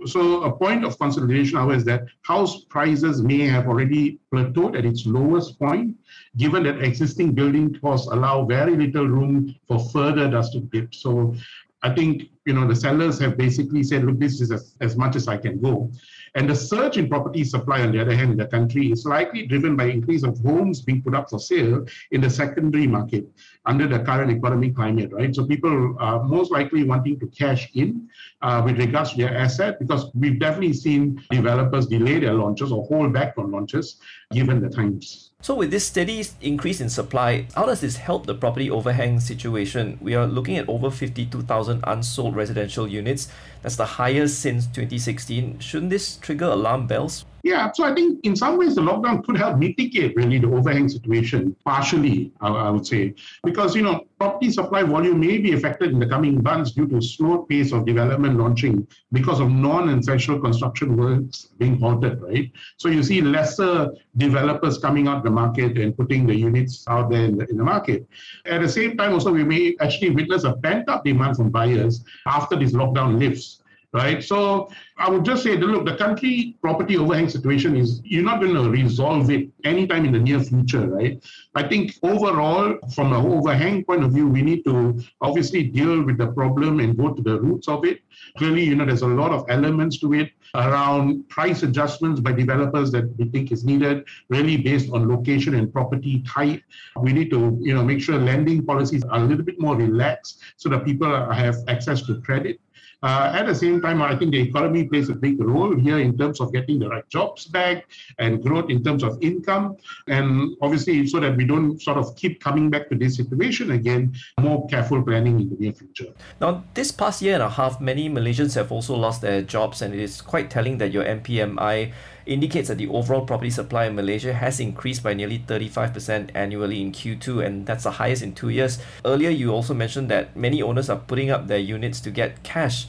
So 0.06 0.44
a 0.44 0.52
point 0.52 0.84
of 0.86 0.98
consideration, 1.00 1.58
however, 1.58 1.76
is 1.76 1.86
that 1.86 2.06
house 2.24 2.64
prices 2.66 3.22
may 3.22 3.48
have 3.48 3.68
already 3.68 4.20
plateaued 4.34 4.78
at 4.78 4.86
its 4.86 5.06
lowest 5.06 5.60
point, 5.60 5.98
given 6.38 6.64
that 6.64 6.82
existing 6.82 7.34
building 7.34 7.78
costs 7.80 8.08
allow 8.08 8.46
very 8.46 8.76
little 8.76 9.08
room 9.08 9.56
for 9.68 9.80
further 9.80 10.30
dusting 10.30 10.68
dips. 10.68 11.02
So 11.02 11.36
I 11.84 11.94
think 11.94 12.30
you 12.46 12.54
know 12.54 12.68
the 12.68 12.76
sellers 12.76 13.20
have 13.20 13.38
basically 13.38 13.84
said, 13.84 14.04
look, 14.04 14.20
this 14.20 14.42
is 14.42 14.52
as, 14.52 14.76
as 14.82 14.98
much 14.98 15.16
as 15.16 15.28
I 15.28 15.38
can 15.38 15.60
go. 15.60 15.92
And 16.34 16.50
the 16.50 16.56
surge 16.56 16.98
in 16.98 17.10
property 17.10 17.44
supply, 17.44 17.82
on 17.82 17.92
the 17.92 18.00
other 18.00 18.16
hand, 18.16 18.32
in 18.32 18.38
the 18.38 18.48
country 18.48 18.92
is 18.92 19.06
likely 19.06 19.46
driven 19.46 19.76
by 19.76 19.86
increase 19.86 20.24
of 20.24 20.40
homes 20.40 20.82
being 20.82 21.02
put 21.02 21.14
up 21.14 21.30
for 21.30 21.40
sale 21.40 21.86
in 22.12 22.22
the 22.22 22.30
secondary 22.30 22.88
market 22.88 23.26
under 23.66 23.86
the 23.88 24.00
current 24.00 24.32
economic 24.32 24.76
climate, 24.76 25.12
right? 25.12 25.36
So 25.36 25.46
people 25.46 25.96
are 26.00 26.24
most 26.24 26.52
likely 26.52 26.84
wanting 26.84 27.20
to 27.20 27.28
cash 27.28 27.70
in 27.76 28.10
uh, 28.42 28.62
with 28.66 28.78
regards 28.78 29.12
to 29.12 29.18
their 29.18 29.38
asset 29.38 29.78
because 29.80 30.10
we've 30.16 30.40
definitely 30.40 30.74
seen 30.74 31.22
developers 31.30 31.88
delay 31.88 32.20
their 32.20 32.34
launches 32.34 32.72
or 32.72 32.86
hold 32.86 33.14
back 33.14 33.34
on 33.38 33.52
launches 33.52 33.98
given 34.32 34.62
the 34.62 34.70
times. 34.70 35.32
So, 35.44 35.56
with 35.56 35.72
this 35.72 35.88
steady 35.88 36.24
increase 36.42 36.82
in 36.82 36.90
supply, 36.90 37.48
how 37.56 37.66
does 37.66 37.82
this 37.82 37.98
help 37.98 38.28
the 38.28 38.36
property 38.36 38.70
overhang 38.70 39.20
situation? 39.20 39.98
We 40.00 40.14
are 40.14 40.28
looking 40.28 40.58
at 40.58 40.70
over 40.70 40.92
52,000 40.92 41.84
unsold 41.88 42.31
residential 42.34 42.88
units. 42.88 43.28
That's 43.62 43.76
the 43.76 43.86
highest 43.86 44.40
since 44.40 44.68
2016. 44.68 45.60
Shouldn't 45.60 45.90
this 45.90 46.18
trigger 46.18 46.46
alarm 46.46 46.88
bells? 46.88 47.26
Yeah, 47.44 47.72
so 47.72 47.84
I 47.84 47.94
think 47.96 48.24
in 48.24 48.36
some 48.36 48.58
ways 48.58 48.76
the 48.76 48.82
lockdown 48.82 49.24
could 49.24 49.38
help 49.38 49.58
mitigate 49.58 50.16
really 50.16 50.38
the 50.38 50.48
overhang 50.48 50.88
situation, 50.90 51.56
partially, 51.66 52.32
I, 52.40 52.50
I, 52.50 52.70
would 52.70 52.86
say, 52.86 53.16
because 53.44 53.76
you 53.76 53.82
know 53.82 54.06
property 54.20 54.52
supply 54.52 54.84
volume 54.84 55.20
may 55.20 55.40
be 55.40 55.54
affected 55.54 55.92
in 55.92 56.00
the 56.00 56.06
coming 56.06 56.44
months 56.44 56.72
due 56.72 56.88
to 56.88 57.02
slow 57.02 57.40
pace 57.40 57.72
of 57.72 57.86
development 57.86 58.38
launching 58.38 58.88
because 59.12 59.40
of 59.40 59.50
non-essential 59.50 60.40
construction 60.40 60.96
works 60.96 61.48
being 61.58 61.80
halted, 61.80 62.22
right? 62.22 62.52
So 62.78 62.90
you 62.90 63.02
see 63.02 63.22
lesser 63.22 63.90
developers 64.18 64.78
coming 64.78 65.08
out 65.08 65.24
the 65.24 65.32
market 65.32 65.80
and 65.80 65.98
putting 65.98 66.28
the 66.28 66.36
units 66.36 66.86
out 66.88 67.10
there 67.10 67.26
in 67.26 67.38
the, 67.38 67.50
in 67.50 67.58
the 67.58 67.64
market. 67.64 68.08
At 68.46 68.62
the 68.62 68.70
same 68.70 68.98
time, 68.98 69.14
also 69.14 69.32
we 69.32 69.44
may 69.44 69.76
actually 69.80 70.12
witness 70.12 70.44
a 70.44 70.54
pent-up 70.54 71.04
demand 71.04 71.38
from 71.38 71.50
buyers 71.50 72.04
after 72.28 72.56
this 72.56 72.74
lockdown 72.74 73.20
lifts 73.20 73.61
right? 73.94 74.24
So 74.24 74.70
I 74.98 75.10
would 75.10 75.26
just 75.26 75.44
say 75.44 75.56
that 75.58 75.66
look, 75.66 75.86
the 75.86 75.96
country 75.96 76.56
property 76.62 76.98
overhang 76.98 77.30
situation 77.30 77.76
is 77.76 78.02
you're 78.04 78.24
not 78.24 78.40
going 78.40 78.54
to 78.54 78.70
resolve 78.70 79.30
it 79.30 79.50
anytime 79.64 80.06
in 80.06 80.14
the 80.14 80.20
near 80.20 80.40
future, 80.40 80.88
right? 80.88 81.24
I 81.56 81.68
think 81.68 81.96
overall, 82.04 82.78
from 82.94 83.14
an 83.14 83.26
overhang 83.26 83.84
point 83.84 84.04
of 84.04 84.12
view, 84.12 84.28
we 84.28 84.42
need 84.42 84.64
to 84.66 85.02
obviously 85.20 85.64
deal 85.64 86.04
with 86.04 86.18
the 86.18 86.28
problem 86.28 86.80
and 86.80 86.98
go 86.98 87.14
to 87.14 87.22
the 87.22 87.42
roots 87.42 87.68
of 87.68 87.86
it. 87.86 88.02
Clearly, 88.38 88.64
you 88.64 88.76
know, 88.76 88.86
there's 88.86 89.02
a 89.02 89.08
lot 89.08 89.32
of 89.32 89.46
elements 89.50 90.00
to 90.00 90.14
it 90.14 90.32
around 90.56 91.28
price 91.30 91.64
adjustments 91.64 92.20
by 92.20 92.32
developers 92.32 92.92
that 92.92 93.06
we 93.18 93.26
think 93.26 93.52
is 93.52 93.64
needed, 93.64 94.06
really 94.30 94.58
based 94.58 94.92
on 94.92 95.08
location 95.08 95.56
and 95.56 95.72
property 95.72 96.24
type. 96.28 96.62
We 96.98 97.14
need 97.14 97.30
to, 97.32 97.58
you 97.62 97.74
know, 97.74 97.84
make 97.84 98.02
sure 98.02 98.18
lending 98.18 98.66
policies 98.66 99.04
are 99.06 99.20
a 99.20 99.24
little 99.24 99.44
bit 99.44 99.60
more 99.60 99.76
relaxed 99.76 100.42
so 100.58 100.70
that 100.70 100.86
people 100.86 101.10
have 101.32 101.56
access 101.68 102.02
to 102.04 102.22
credit. 102.22 102.60
Uh, 103.04 103.32
at 103.34 103.48
the 103.48 103.56
same 103.56 103.82
time, 103.82 104.02
I 104.02 104.16
think 104.16 104.32
the 104.32 104.42
economy 104.42 104.88
plays 104.88 105.10
a 105.10 105.16
big 105.16 105.42
role 105.42 105.76
here 105.76 106.00
in 106.00 106.18
terms 106.18 106.40
of 106.40 106.54
getting 106.54 106.78
the 106.80 106.88
right 106.88 107.08
jobs 107.10 107.46
back 107.46 107.88
and 108.20 108.44
growth 108.44 108.70
in 108.70 108.84
terms 108.84 109.04
of 109.04 109.18
income. 109.22 109.78
And 110.08 110.56
obviously, 110.62 111.08
so 111.08 111.20
that 111.20 111.36
we 111.36 111.46
don't 111.46 111.82
sort 111.82 111.98
of 111.98 112.16
keep 112.16 112.40
coming 112.40 112.70
back 112.70 112.90
to 112.90 112.96
this 112.96 113.16
situation 113.16 113.72
again, 113.72 114.14
more 114.40 114.68
careful 114.68 115.02
planning 115.02 115.40
in 115.42 115.50
the 115.50 115.56
near 115.56 115.74
future. 115.74 116.14
Now, 116.40 116.64
this 116.76 116.92
past 116.92 117.22
year 117.22 117.34
and 117.34 117.44
a 117.44 117.50
half, 117.50 117.82
many 117.82 118.10
Malaysians 118.10 118.56
have 118.56 118.72
also 118.72 118.96
lost 118.96 119.22
their 119.22 119.42
jobs, 119.42 119.82
and 119.82 119.94
it 119.94 120.00
is 120.00 120.22
quite 120.22 120.50
telling 120.50 120.78
that 120.78 120.92
your 120.92 121.04
MPMI 121.04 121.92
indicates 122.34 122.68
that 122.70 122.78
the 122.78 122.88
overall 122.88 123.26
property 123.26 123.50
supply 123.50 123.86
in 123.86 123.96
Malaysia 123.96 124.34
has 124.34 124.60
increased 124.60 125.04
by 125.04 125.14
nearly 125.14 125.40
35% 125.40 126.32
annually 126.34 126.82
in 126.82 126.92
Q2, 126.92 127.46
and 127.46 127.66
that's 127.66 127.84
the 127.84 127.92
highest 127.92 128.24
in 128.24 128.34
two 128.34 128.50
years. 128.50 128.80
Earlier, 129.06 129.30
you 129.30 129.52
also 129.52 129.74
mentioned 129.74 130.10
that 130.10 130.36
many 130.36 130.62
owners 130.62 130.90
are 130.90 130.98
putting 131.00 131.30
up 131.30 131.48
their 131.48 131.60
units 131.60 132.00
to 132.02 132.12
get 132.12 132.44
cash. 132.44 132.88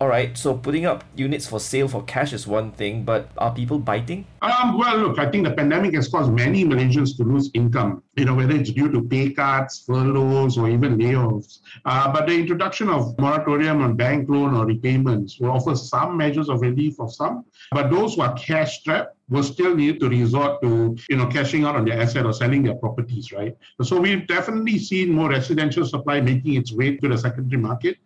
All 0.00 0.08
right, 0.08 0.36
so 0.36 0.54
putting 0.54 0.86
up 0.86 1.04
units 1.14 1.46
for 1.46 1.60
sale 1.60 1.88
for 1.88 2.02
cash 2.02 2.32
is 2.32 2.46
one 2.46 2.72
thing, 2.72 3.04
but 3.04 3.30
are 3.38 3.54
people 3.54 3.78
biting? 3.78 4.26
Um, 4.42 4.76
well, 4.76 4.96
look, 4.98 5.18
I 5.18 5.30
think 5.30 5.46
the 5.46 5.52
pandemic 5.52 5.94
has 5.94 6.08
caused 6.08 6.32
many 6.32 6.64
Malaysians 6.64 7.16
to 7.16 7.24
lose 7.24 7.50
income, 7.54 8.02
you 8.16 8.24
know, 8.24 8.34
whether 8.34 8.54
it's 8.54 8.70
due 8.70 8.90
to 8.90 9.02
pay 9.02 9.30
cuts, 9.30 9.84
furloughs, 9.86 10.56
or 10.56 10.68
even 10.68 10.98
layoffs. 10.98 11.60
Uh, 11.84 12.12
but 12.12 12.26
the 12.26 12.34
introduction 12.34 12.88
of 12.88 13.18
moratorium 13.18 13.82
on 13.82 13.96
bank 13.96 14.28
loan 14.28 14.54
or 14.54 14.66
repayments 14.66 15.38
will 15.40 15.50
offer 15.50 15.74
some 15.74 16.16
measures 16.16 16.48
of 16.48 16.60
relief 16.60 16.94
for 16.96 17.08
some. 17.08 17.44
But 17.72 17.90
those 17.90 18.14
who 18.14 18.22
are 18.22 18.34
cash 18.34 18.80
strapped 18.80 19.16
will 19.28 19.42
still 19.42 19.74
need 19.74 20.00
to 20.00 20.08
resort 20.08 20.62
to, 20.62 20.96
you 21.08 21.16
know, 21.16 21.26
cashing 21.26 21.64
out 21.64 21.76
on 21.76 21.84
their 21.84 22.00
asset 22.00 22.26
or 22.26 22.32
selling 22.32 22.62
their 22.62 22.74
properties, 22.74 23.32
right? 23.32 23.56
So 23.82 24.00
we've 24.00 24.26
definitely 24.26 24.78
seen 24.78 25.12
more 25.12 25.30
residential 25.30 25.86
supply 25.86 26.20
making 26.20 26.54
its 26.54 26.72
way 26.72 26.96
to 26.96 27.08
the 27.08 27.16
secondary 27.16 27.60
market. 27.60 27.96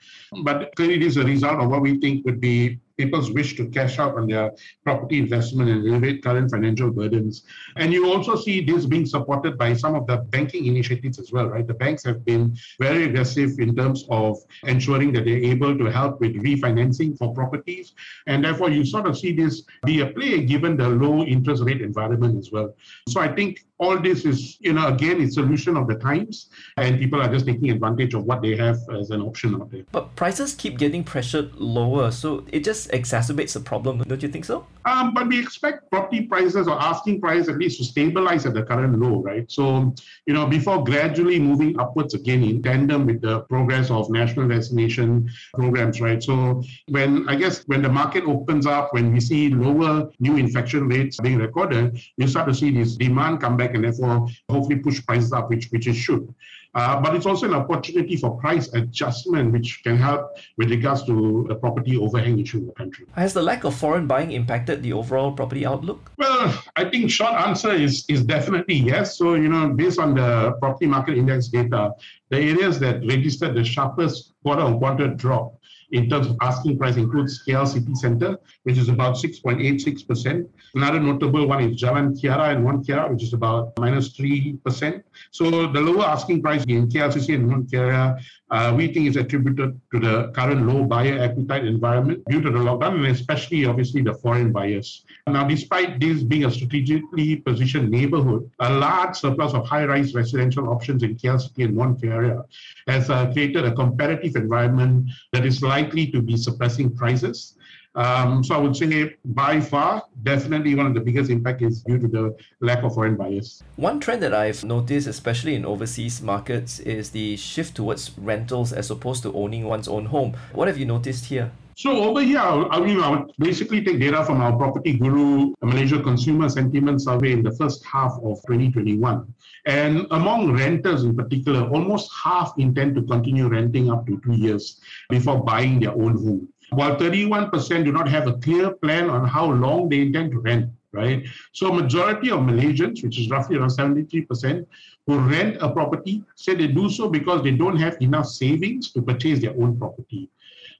But 0.42 0.74
clearly, 0.76 0.98
this 0.98 1.16
is 1.16 1.16
a 1.18 1.24
result 1.24 1.60
of 1.60 1.70
what 1.70 1.82
we 1.82 1.98
think 1.98 2.24
would 2.24 2.40
be 2.40 2.78
people's 2.98 3.30
wish 3.30 3.56
to 3.56 3.68
cash 3.68 3.98
out 3.98 4.16
on 4.16 4.26
their 4.26 4.52
property 4.84 5.18
investment 5.18 5.70
and 5.70 5.86
alleviate 5.86 6.22
current 6.22 6.50
financial 6.50 6.90
burdens. 6.90 7.44
And 7.76 7.92
you 7.92 8.12
also 8.12 8.36
see 8.36 8.60
this 8.60 8.84
being 8.84 9.06
supported 9.06 9.56
by 9.56 9.74
some 9.74 9.94
of 9.94 10.06
the 10.06 10.16
banking 10.16 10.66
initiatives 10.66 11.18
as 11.18 11.32
well, 11.32 11.46
right? 11.46 11.66
The 11.66 11.74
banks 11.74 12.04
have 12.04 12.24
been 12.24 12.56
very 12.80 13.04
aggressive 13.04 13.58
in 13.58 13.74
terms 13.76 14.04
of 14.10 14.36
ensuring 14.64 15.12
that 15.12 15.24
they're 15.24 15.38
able 15.54 15.78
to 15.78 15.84
help 15.86 16.20
with 16.20 16.34
refinancing 16.34 17.16
for 17.16 17.32
properties. 17.32 17.94
And 18.26 18.44
therefore, 18.44 18.70
you 18.70 18.84
sort 18.84 19.06
of 19.06 19.16
see 19.16 19.32
this 19.32 19.62
be 19.86 20.00
a 20.00 20.06
play 20.06 20.42
given 20.44 20.76
the 20.76 20.88
low 20.88 21.22
interest 21.22 21.62
rate 21.64 21.80
environment 21.80 22.36
as 22.36 22.50
well. 22.50 22.74
So 23.08 23.20
I 23.20 23.28
think 23.28 23.64
all 23.78 23.98
this 23.98 24.24
is, 24.24 24.56
you 24.60 24.72
know, 24.72 24.88
again, 24.88 25.20
it's 25.20 25.34
solution 25.34 25.76
of 25.76 25.86
the 25.86 25.94
times, 25.94 26.50
and 26.76 26.98
people 26.98 27.20
are 27.20 27.28
just 27.28 27.46
taking 27.46 27.70
advantage 27.70 28.12
of 28.14 28.24
what 28.24 28.42
they 28.42 28.56
have 28.56 28.78
as 28.98 29.10
an 29.10 29.20
option 29.20 29.54
out 29.54 29.70
there. 29.70 29.84
But 29.92 30.16
prices 30.16 30.54
keep 30.54 30.78
getting 30.78 31.04
pressured 31.04 31.54
lower, 31.56 32.10
so 32.10 32.44
it 32.52 32.64
just 32.64 32.90
exacerbates 32.90 33.52
the 33.54 33.60
problem, 33.60 33.98
don't 34.00 34.22
you 34.22 34.28
think 34.28 34.44
so? 34.44 34.66
Um, 34.84 35.14
but 35.14 35.28
we 35.28 35.38
expect 35.38 35.90
property 35.90 36.22
prices 36.22 36.66
or 36.66 36.80
asking 36.80 37.20
price 37.20 37.48
at 37.48 37.58
least 37.58 37.78
to 37.78 37.84
stabilize 37.84 38.46
at 38.46 38.54
the 38.54 38.62
current 38.62 38.98
low, 38.98 39.22
right? 39.22 39.50
So, 39.50 39.94
you 40.26 40.34
know, 40.34 40.46
before 40.46 40.82
gradually 40.82 41.38
moving 41.38 41.78
upwards 41.78 42.14
again 42.14 42.42
in 42.42 42.62
tandem 42.62 43.06
with 43.06 43.20
the 43.20 43.40
progress 43.42 43.90
of 43.90 44.10
national 44.10 44.48
vaccination 44.48 45.30
programs, 45.54 46.00
right? 46.00 46.22
So, 46.22 46.62
when 46.88 47.28
I 47.28 47.36
guess 47.36 47.62
when 47.66 47.82
the 47.82 47.88
market 47.88 48.24
opens 48.24 48.66
up, 48.66 48.92
when 48.92 49.12
we 49.12 49.20
see 49.20 49.50
lower 49.50 50.10
new 50.18 50.36
infection 50.36 50.88
rates 50.88 51.18
being 51.20 51.38
recorded, 51.38 52.00
you 52.16 52.26
start 52.26 52.48
to 52.48 52.54
see 52.54 52.70
this 52.70 52.96
demand 52.96 53.40
come 53.40 53.56
back 53.56 53.67
and 53.74 53.84
therefore 53.84 54.28
hopefully 54.48 54.76
push 54.76 55.04
prices 55.04 55.32
up, 55.32 55.48
which 55.50 55.68
which 55.70 55.86
it 55.86 55.94
should. 55.94 56.34
Uh, 56.74 57.00
but 57.00 57.14
it's 57.16 57.26
also 57.26 57.46
an 57.46 57.54
opportunity 57.54 58.16
for 58.16 58.36
price 58.36 58.72
adjustment, 58.74 59.52
which 59.52 59.80
can 59.82 59.96
help 59.96 60.38
with 60.58 60.70
regards 60.70 61.02
to 61.04 61.46
the 61.48 61.54
property 61.54 61.96
overhang 61.96 62.38
issue 62.38 62.58
in 62.58 62.66
the 62.66 62.72
country. 62.72 63.06
Has 63.16 63.32
the 63.32 63.42
lack 63.42 63.64
of 63.64 63.74
foreign 63.74 64.06
buying 64.06 64.32
impacted 64.32 64.82
the 64.82 64.92
overall 64.92 65.32
property 65.32 65.64
outlook? 65.64 66.12
Well, 66.18 66.62
I 66.76 66.84
think 66.84 67.10
short 67.10 67.32
answer 67.32 67.72
is, 67.72 68.04
is 68.08 68.22
definitely 68.22 68.74
yes. 68.74 69.16
So, 69.16 69.34
you 69.34 69.48
know, 69.48 69.70
based 69.70 69.98
on 69.98 70.14
the 70.14 70.52
property 70.60 70.86
market 70.86 71.16
index 71.16 71.48
data, 71.48 71.92
the 72.28 72.38
areas 72.38 72.78
that 72.80 73.04
registered 73.06 73.54
the 73.56 73.64
sharpest 73.64 74.34
quarter 74.42 74.62
on 74.62 74.78
quarter 74.78 75.08
drop 75.08 75.54
in 75.92 76.08
terms 76.10 76.26
of 76.26 76.36
asking 76.40 76.78
price 76.78 76.96
includes 76.96 77.42
KL 77.46 77.66
City 77.66 77.94
Centre, 77.94 78.38
which 78.64 78.78
is 78.78 78.88
about 78.88 79.14
6.86%. 79.16 80.48
Another 80.74 81.00
notable 81.00 81.46
one 81.46 81.62
is 81.62 81.80
Jalan 81.80 82.20
Kiara 82.20 82.54
and 82.54 82.64
One 82.64 82.84
Kiara, 82.84 83.10
which 83.10 83.22
is 83.22 83.32
about 83.32 83.72
minus 83.78 84.16
3%. 84.16 85.02
So 85.30 85.50
the 85.50 85.80
lower 85.80 86.04
asking 86.04 86.42
price 86.42 86.64
in 86.64 86.88
KLCC 86.88 87.34
and 87.34 87.48
One 87.48 87.64
Kiara, 87.66 88.20
uh, 88.50 88.74
we 88.76 88.92
think 88.92 89.08
is 89.08 89.16
attributed 89.16 89.80
to 89.92 90.00
the 90.00 90.30
current 90.34 90.66
low 90.66 90.84
buyer 90.84 91.18
appetite 91.18 91.64
environment 91.64 92.22
due 92.28 92.40
to 92.40 92.50
the 92.50 92.58
lockdown 92.58 92.94
and 92.96 93.06
especially 93.06 93.66
obviously 93.66 94.02
the 94.02 94.14
foreign 94.14 94.52
buyers. 94.52 95.04
Now, 95.26 95.46
despite 95.46 96.00
this 96.00 96.22
being 96.22 96.44
a 96.44 96.50
strategically 96.50 97.36
positioned 97.36 97.90
neighborhood, 97.90 98.50
a 98.60 98.72
large 98.72 99.16
surplus 99.16 99.54
of 99.54 99.66
high-rise 99.66 100.14
residential 100.14 100.68
options 100.68 101.02
in 101.02 101.16
KLCC 101.16 101.64
and 101.64 101.76
One 101.76 101.96
Kiara 101.96 102.44
has 102.86 103.10
uh, 103.10 103.30
created 103.32 103.64
a 103.64 103.72
competitive 103.72 104.36
environment 104.36 105.10
that 105.32 105.44
is 105.44 105.62
likely 105.78 106.06
to 106.14 106.18
be 106.20 106.36
suppressing 106.36 106.88
prices. 106.94 107.54
Um, 107.94 108.44
so 108.44 108.54
I 108.54 108.58
would 108.58 108.76
say 108.76 109.16
by 109.24 109.60
far, 109.60 110.04
definitely 110.22 110.74
one 110.74 110.86
of 110.86 110.94
the 110.94 111.00
biggest 111.00 111.30
impact 111.30 111.62
is 111.62 111.82
due 111.82 111.98
to 111.98 112.08
the 112.16 112.24
lack 112.60 112.84
of 112.84 112.94
foreign 112.94 113.16
buyers. 113.16 113.62
One 113.76 113.98
trend 113.98 114.22
that 114.22 114.34
I've 114.34 114.62
noticed, 114.62 115.08
especially 115.08 115.54
in 115.58 115.64
overseas 115.64 116.22
markets, 116.22 116.78
is 116.80 117.10
the 117.10 117.36
shift 117.36 117.74
towards 117.74 118.16
rentals 118.18 118.72
as 118.72 118.90
opposed 118.90 119.22
to 119.24 119.32
owning 119.32 119.64
one's 119.64 119.88
own 119.88 120.06
home. 120.06 120.36
What 120.52 120.68
have 120.68 120.78
you 120.78 120.86
noticed 120.86 121.24
here? 121.26 121.50
So 121.78 121.92
over 122.02 122.22
here, 122.22 122.40
I 122.40 122.80
mean, 122.80 122.98
I 122.98 123.08
would 123.08 123.30
basically 123.38 123.84
take 123.84 124.00
data 124.00 124.24
from 124.24 124.40
our 124.40 124.50
Property 124.56 124.94
Guru 124.94 125.54
Malaysia 125.62 126.02
Consumer 126.02 126.48
Sentiment 126.48 127.00
Survey 127.00 127.30
in 127.30 127.44
the 127.44 127.52
first 127.52 127.84
half 127.86 128.18
of 128.24 128.42
2021. 128.50 129.32
And 129.64 130.04
among 130.10 130.50
renters 130.58 131.04
in 131.04 131.14
particular, 131.14 131.68
almost 131.68 132.10
half 132.12 132.52
intend 132.58 132.96
to 132.96 133.02
continue 133.04 133.46
renting 133.46 133.92
up 133.92 134.08
to 134.08 134.20
two 134.24 134.32
years 134.32 134.80
before 135.08 135.44
buying 135.44 135.78
their 135.78 135.92
own 135.92 136.18
home 136.18 136.48
while 136.70 136.96
31% 136.96 137.84
do 137.84 137.92
not 137.92 138.08
have 138.08 138.26
a 138.26 138.32
clear 138.38 138.72
plan 138.72 139.08
on 139.08 139.28
how 139.28 139.46
long 139.46 139.88
they 139.88 140.00
intend 140.00 140.32
to 140.32 140.40
rent, 140.40 140.68
right? 140.92 141.24
So 141.52 141.72
majority 141.72 142.32
of 142.32 142.40
Malaysians, 142.40 143.04
which 143.04 143.20
is 143.20 143.30
roughly 143.30 143.56
around 143.56 143.70
73%, 143.70 144.66
who 145.06 145.18
rent 145.20 145.58
a 145.60 145.70
property, 145.70 146.24
say 146.34 146.56
they 146.56 146.66
do 146.66 146.90
so 146.90 147.08
because 147.08 147.44
they 147.44 147.52
don't 147.52 147.76
have 147.76 147.96
enough 148.02 148.26
savings 148.26 148.90
to 148.92 149.00
purchase 149.00 149.38
their 149.38 149.52
own 149.52 149.78
property. 149.78 150.28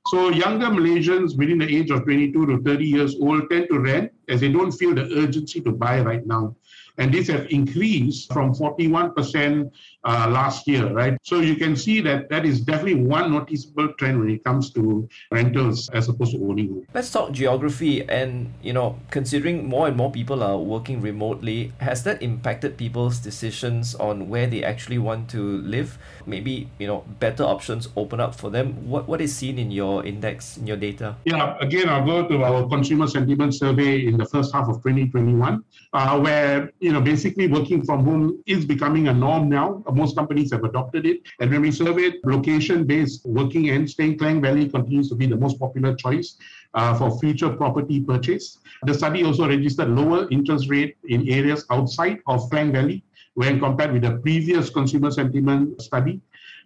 So 0.07 0.31
younger 0.31 0.67
Malaysians 0.67 1.37
within 1.37 1.59
the 1.59 1.69
age 1.69 1.91
of 1.91 2.05
22 2.05 2.47
to 2.47 2.63
30 2.63 2.85
years 2.85 3.17
old 3.21 3.51
tend 3.51 3.69
to 3.71 3.79
rent 3.79 4.13
as 4.29 4.41
they 4.41 4.51
don't 4.51 4.73
feel 4.73 4.95
the 4.95 5.05
urgency 5.19 5.61
to 5.61 5.73
buy 5.73 6.01
right 6.01 6.27
now. 6.27 6.57
And 6.97 7.13
this 7.13 7.29
have 7.29 7.47
increased 7.51 8.33
from 8.33 8.55
41% 8.55 9.71
uh, 10.09 10.27
last 10.27 10.67
year, 10.67 10.89
right? 10.89 11.19
So 11.23 11.41
you 11.41 11.55
can 11.55 11.77
see 11.77 12.01
that 12.01 12.31
that 12.31 12.47
is 12.47 12.61
definitely 12.65 13.05
one 13.05 13.31
noticeable 13.31 13.93
trend 14.01 14.19
when 14.19 14.31
it 14.31 14.43
comes 14.43 14.73
to 14.73 15.07
rentals 15.31 15.91
as 15.91 16.09
opposed 16.09 16.33
to 16.33 16.41
owning. 16.41 16.87
Let's 16.95 17.13
talk 17.13 17.33
geography, 17.33 18.09
and 18.09 18.55
you 18.63 18.73
know, 18.73 18.97
considering 19.11 19.69
more 19.69 19.87
and 19.87 19.97
more 19.97 20.11
people 20.11 20.43
are 20.43 20.57
working 20.57 21.03
remotely, 21.03 21.73
has 21.79 22.05
that 22.05 22.23
impacted 22.23 22.79
people's 22.79 23.19
decisions 23.19 23.95
on 23.97 24.31
where 24.31 24.47
they 24.47 24.65
actually 24.65 24.97
want 24.97 25.29
to 25.37 25.61
live? 25.61 25.99
Maybe 26.25 26.71
you 26.79 26.87
know, 26.87 27.05
better 27.21 27.45
options 27.45 27.89
open 27.95 28.19
up 28.19 28.35
for 28.35 28.49
them. 28.49 28.89
What 28.89 29.09
what 29.09 29.21
is 29.21 29.37
seen 29.37 29.59
in 29.59 29.71
your 29.71 30.07
index 30.07 30.57
in 30.57 30.67
your 30.67 30.79
data? 30.81 31.17
Yeah, 31.25 31.59
again, 31.61 31.89
I'll 31.91 32.07
go 32.07 32.27
to 32.27 32.45
our 32.45 32.67
consumer 32.67 33.07
sentiment 33.09 33.55
survey 33.55 34.07
in 34.07 34.17
the 34.17 34.25
first 34.25 34.55
half 34.55 34.69
of 34.73 34.81
2021, 34.81 35.63
uh, 35.93 36.19
where 36.19 36.73
you 36.81 36.93
know, 36.97 37.03
basically 37.03 37.47
working 37.47 37.85
from 37.85 38.05
home 38.09 38.41
is 38.47 38.65
becoming 38.65 39.09
a 39.09 39.13
norm 39.13 39.51
now. 39.51 39.85
Most 39.99 40.17
companies 40.21 40.53
have 40.53 40.65
adopted 40.71 41.05
it. 41.13 41.19
And 41.41 41.51
when 41.51 41.63
we 41.63 41.71
surveyed 41.73 42.15
location-based 42.25 43.27
working 43.27 43.71
and 43.71 43.91
staying, 43.95 44.19
Klang 44.19 44.41
Valley 44.41 44.69
continues 44.69 45.09
to 45.11 45.17
be 45.23 45.27
the 45.27 45.37
most 45.45 45.59
popular 45.59 45.95
choice 46.05 46.37
uh, 46.75 46.93
for 46.99 47.19
future 47.19 47.51
property 47.63 48.01
purchase. 48.01 48.47
The 48.89 48.95
study 48.95 49.25
also 49.25 49.49
registered 49.49 49.91
lower 50.01 50.29
interest 50.31 50.71
rate 50.71 50.97
in 51.15 51.29
areas 51.29 51.67
outside 51.71 52.19
of 52.27 52.49
Klang 52.51 52.73
Valley 52.73 53.03
when 53.35 53.61
compared 53.61 53.93
with 53.93 54.03
the 54.03 54.15
previous 54.27 54.71
consumer 54.71 55.11
sentiment 55.11 55.81
study. 55.81 56.21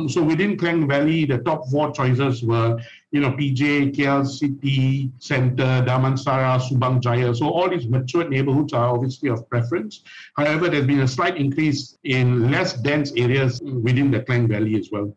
So 0.09 0.23
within 0.23 0.57
Klang 0.57 0.89
Valley, 0.89 1.25
the 1.25 1.39
top 1.39 1.69
four 1.69 1.93
choices 1.93 2.43
were, 2.43 2.79
you 3.11 3.21
know, 3.21 3.31
PJ, 3.33 3.95
KL 3.95 4.27
City 4.27 5.11
Center, 5.19 5.85
Damansara, 5.87 6.61
Subang 6.61 7.01
Jaya. 7.01 7.35
So 7.35 7.49
all 7.49 7.69
these 7.69 7.87
mature 7.87 8.29
neighborhoods 8.29 8.73
are 8.73 8.89
obviously 8.89 9.29
of 9.29 9.49
preference. 9.49 10.03
However, 10.37 10.69
there's 10.69 10.87
been 10.87 11.01
a 11.01 11.09
slight 11.09 11.37
increase 11.37 11.99
in 12.05 12.51
less 12.51 12.73
dense 12.73 13.13
areas 13.17 13.61
within 13.63 14.11
the 14.11 14.21
Klang 14.21 14.49
Valley 14.49 14.79
as 14.79 14.89
well. 14.91 15.15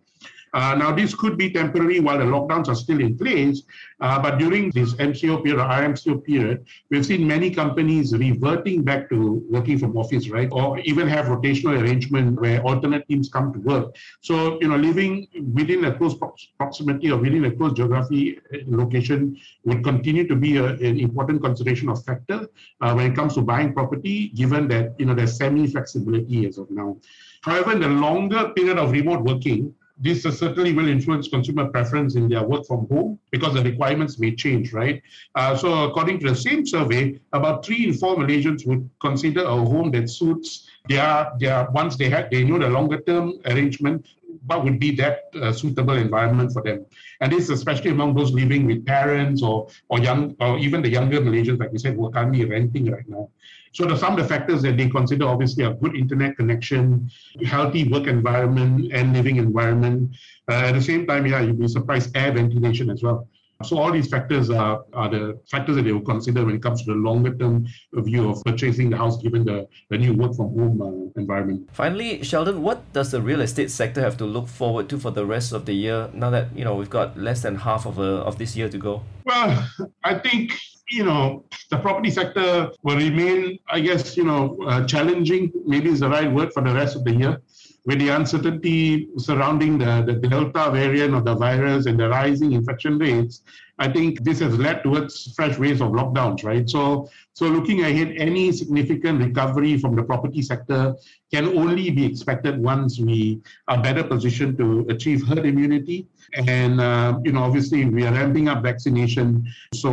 Uh, 0.56 0.74
now, 0.74 0.90
this 0.90 1.14
could 1.14 1.38
be 1.38 1.50
temporary 1.50 2.00
while 2.00 2.18
the 2.18 2.24
lockdowns 2.24 2.70
are 2.70 2.76
still 2.76 3.02
in 3.02 3.18
place, 3.18 3.64
uh, 4.00 4.18
but 4.22 4.38
during 4.38 4.72
this 4.72 4.94
MCO 4.94 5.44
period 5.44 5.60
or 5.60 5.68
RMCO 5.68 6.24
period, 6.24 6.66
we've 6.90 7.06
seen 7.06 7.28
many 7.28 7.52
companies 7.52 8.16
reverting 8.16 8.82
back 8.82 9.10
to 9.10 9.46
working 9.50 9.78
from 9.78 9.98
office, 9.98 10.30
right? 10.30 10.48
Or 10.54 10.80
even 10.80 11.10
have 11.10 11.26
rotational 11.26 11.78
arrangement 11.82 12.40
where 12.40 12.62
alternate 12.62 13.06
teams 13.10 13.28
come 13.28 13.52
to 13.52 13.60
work. 13.60 13.96
So, 14.22 14.58
you 14.62 14.70
know, 14.70 14.78
living 14.78 15.28
within 15.54 15.84
a 15.84 15.98
close 15.98 16.16
proximity 16.58 17.12
or 17.12 17.18
within 17.18 17.44
a 17.44 17.52
close 17.52 17.74
geography 17.74 18.40
uh, 18.54 18.60
location 18.66 19.38
would 19.66 19.84
continue 19.84 20.26
to 20.26 20.38
be 20.38 20.56
a, 20.56 20.68
an 20.68 20.98
important 21.02 21.42
consideration 21.44 21.90
of 21.90 22.02
factor 22.06 22.48
uh, 22.80 22.94
when 22.94 23.12
it 23.12 23.16
comes 23.16 23.34
to 23.34 23.42
buying 23.42 23.74
property, 23.74 24.30
given 24.30 24.70
that, 24.70 24.98
you 24.98 25.06
know, 25.06 25.14
there's 25.14 25.36
semi-flexibility 25.36 26.48
as 26.48 26.58
of 26.58 26.72
now. 26.72 26.96
However, 27.42 27.74
in 27.74 27.82
the 27.82 27.90
longer 27.90 28.54
period 28.56 28.78
of 28.78 28.92
remote 28.92 29.22
working, 29.22 29.76
this 29.98 30.24
certainly 30.24 30.74
will 30.74 30.90
influence 30.90 31.28
consumer 31.28 31.68
preference 31.68 32.16
in 32.16 32.28
their 32.28 32.44
work 32.44 32.66
from 32.66 32.88
home 32.88 33.18
because 33.32 33.54
the 33.54 33.64
requirements 33.64 34.20
may 34.20 34.36
change, 34.36 34.74
right? 34.74 35.02
Uh, 35.36 35.56
so, 35.56 35.86
according 35.86 36.20
to 36.20 36.30
the 36.30 36.36
same 36.36 36.66
survey, 36.66 37.20
about 37.32 37.66
three 37.66 37.88
in 37.88 37.94
four 37.94 38.16
Malaysians 38.18 38.68
would 38.68 38.90
consider 39.00 39.44
a 39.44 39.56
home 39.56 39.92
that 39.92 40.10
suits 40.10 40.70
their 40.90 41.32
their 41.40 41.70
once 41.72 41.96
they 41.96 42.10
had 42.10 42.30
they 42.30 42.44
know 42.44 42.60
the 42.60 42.70
longer 42.70 43.00
term 43.02 43.34
arrangement 43.46 44.06
what 44.48 44.64
would 44.64 44.80
be 44.80 44.92
that 44.96 45.24
uh, 45.42 45.52
suitable 45.52 45.96
environment 45.96 46.52
for 46.52 46.62
them 46.62 46.86
and 47.22 47.32
this 47.32 47.46
is 47.46 47.50
especially 47.50 47.92
among 47.92 48.14
those 48.14 48.32
living 48.32 48.66
with 48.66 48.86
parents 48.86 49.42
or 49.42 49.68
or 49.90 50.00
young 50.00 50.36
or 50.40 50.60
even 50.60 50.82
the 50.82 50.90
younger 50.90 51.20
malaysians 51.22 51.60
like 51.60 51.72
we 51.72 51.80
said 51.80 51.96
who 51.96 52.06
are 52.06 52.12
currently 52.12 52.46
renting 52.46 52.92
right 52.92 53.08
now 53.08 53.30
so 53.76 53.84
the, 53.86 53.98
some 53.98 54.14
of 54.14 54.20
the 54.20 54.28
factors 54.34 54.62
that 54.62 54.78
they 54.78 54.90
consider 54.90 55.26
obviously 55.28 55.66
a 55.66 55.74
good 55.74 55.96
internet 55.96 56.38
connection 56.38 57.10
healthy 57.46 57.88
work 57.90 58.08
environment 58.08 58.92
and 58.94 59.14
living 59.14 59.36
environment 59.36 60.16
uh, 60.50 60.70
at 60.70 60.74
the 60.74 60.82
same 60.82 61.06
time 61.06 61.26
yeah 61.26 61.42
you'd 61.42 61.60
be 61.60 61.68
surprised 61.68 62.16
air 62.16 62.32
ventilation 62.32 62.90
as 62.90 63.04
well 63.04 63.28
so 63.64 63.78
all 63.78 63.92
these 63.92 64.10
factors 64.10 64.50
are, 64.50 64.84
are 64.94 65.10
the 65.10 65.40
factors 65.50 65.78
that 65.78 65.84
they 65.84 65.94
will 65.94 66.02
consider 66.02 66.44
when 66.44 66.56
it 66.56 66.62
comes 66.62 66.84
to 66.84 66.92
the 66.92 66.98
longer 66.98 67.34
term 67.36 67.66
view 67.94 68.30
of 68.30 68.44
purchasing 68.44 68.90
the 68.90 68.98
house 68.98 69.22
given 69.22 69.46
the, 69.46 69.66
the 69.90 69.98
new 69.98 70.14
work 70.14 70.36
from 70.36 70.50
home 70.50 70.82
uh, 70.82 71.20
environment. 71.20 71.70
Finally, 71.72 72.22
Sheldon, 72.22 72.62
what 72.62 72.92
does 72.92 73.12
the 73.12 73.22
real 73.22 73.40
estate 73.40 73.72
sector 73.72 74.02
have 74.02 74.18
to 74.18 74.26
look 74.26 74.50
forward 74.50 74.90
to 74.90 75.00
for 75.00 75.12
the 75.12 75.26
rest 75.26 75.54
of 75.54 75.66
the 75.66 75.74
year 75.74 76.10
now 76.14 76.30
that 76.32 76.56
you 76.56 76.66
know 76.66 76.76
we've 76.76 76.90
got 76.90 77.18
less 77.18 77.42
than 77.44 77.56
half 77.56 77.86
of, 77.86 77.98
a, 77.98 78.04
of 78.28 78.38
this 78.38 78.58
year 78.58 78.68
to 78.68 78.78
go? 78.78 79.04
Well, 79.24 79.70
I 80.04 80.16
think 80.16 80.60
you 80.90 81.04
know 81.04 81.46
the 81.72 81.78
property 81.78 82.12
sector 82.12 82.72
will 82.84 82.98
remain, 82.98 83.60
I 83.68 83.80
guess, 83.80 84.16
you 84.16 84.24
know, 84.24 84.58
uh, 84.68 84.86
challenging. 84.86 85.52
Maybe 85.66 85.90
is 85.90 86.00
the 86.00 86.10
right 86.10 86.32
word 86.32 86.54
for 86.54 86.62
the 86.62 86.74
rest 86.74 86.96
of 86.96 87.04
the 87.04 87.16
year 87.16 87.42
with 87.86 88.00
the 88.00 88.10
uncertainty 88.10 89.10
surrounding 89.18 89.78
the, 89.78 90.04
the 90.06 90.28
Delta 90.28 90.72
variant 90.72 91.14
of 91.14 91.24
the 91.24 91.36
virus 91.36 91.86
and 91.86 92.00
the 92.00 92.10
rising 92.10 92.54
infection 92.54 92.98
rates, 92.98 93.42
I 93.78 93.90
think 93.90 94.24
this 94.24 94.40
has 94.40 94.58
led 94.58 94.84
towards 94.84 95.34
fresh 95.36 95.58
waves 95.58 95.82
of 95.82 95.90
lockdowns, 95.90 96.44
right? 96.44 96.70
So, 96.70 97.10
so 97.34 97.48
looking 97.48 97.82
ahead, 97.84 98.14
any 98.18 98.52
significant 98.54 99.20
recovery 99.20 99.78
from 99.78 99.96
the 99.96 100.04
property 100.04 100.42
sector 100.42 100.96
can 101.34 101.46
only 101.58 101.90
be 101.90 102.06
expected 102.06 102.58
once 102.58 103.00
we 103.00 103.42
are 103.68 103.82
better 103.82 104.04
positioned 104.04 104.58
to 104.60 104.86
achieve 104.90 105.28
herd 105.28 105.46
immunity. 105.46 106.08
And, 106.48 106.80
uh, 106.80 107.20
you 107.26 107.34
know, 107.34 107.44
obviously 107.44 107.84
we 107.86 108.06
are 108.06 108.14
ramping 108.14 108.48
up 108.48 108.64
vaccination. 108.64 109.46
So 109.74 109.92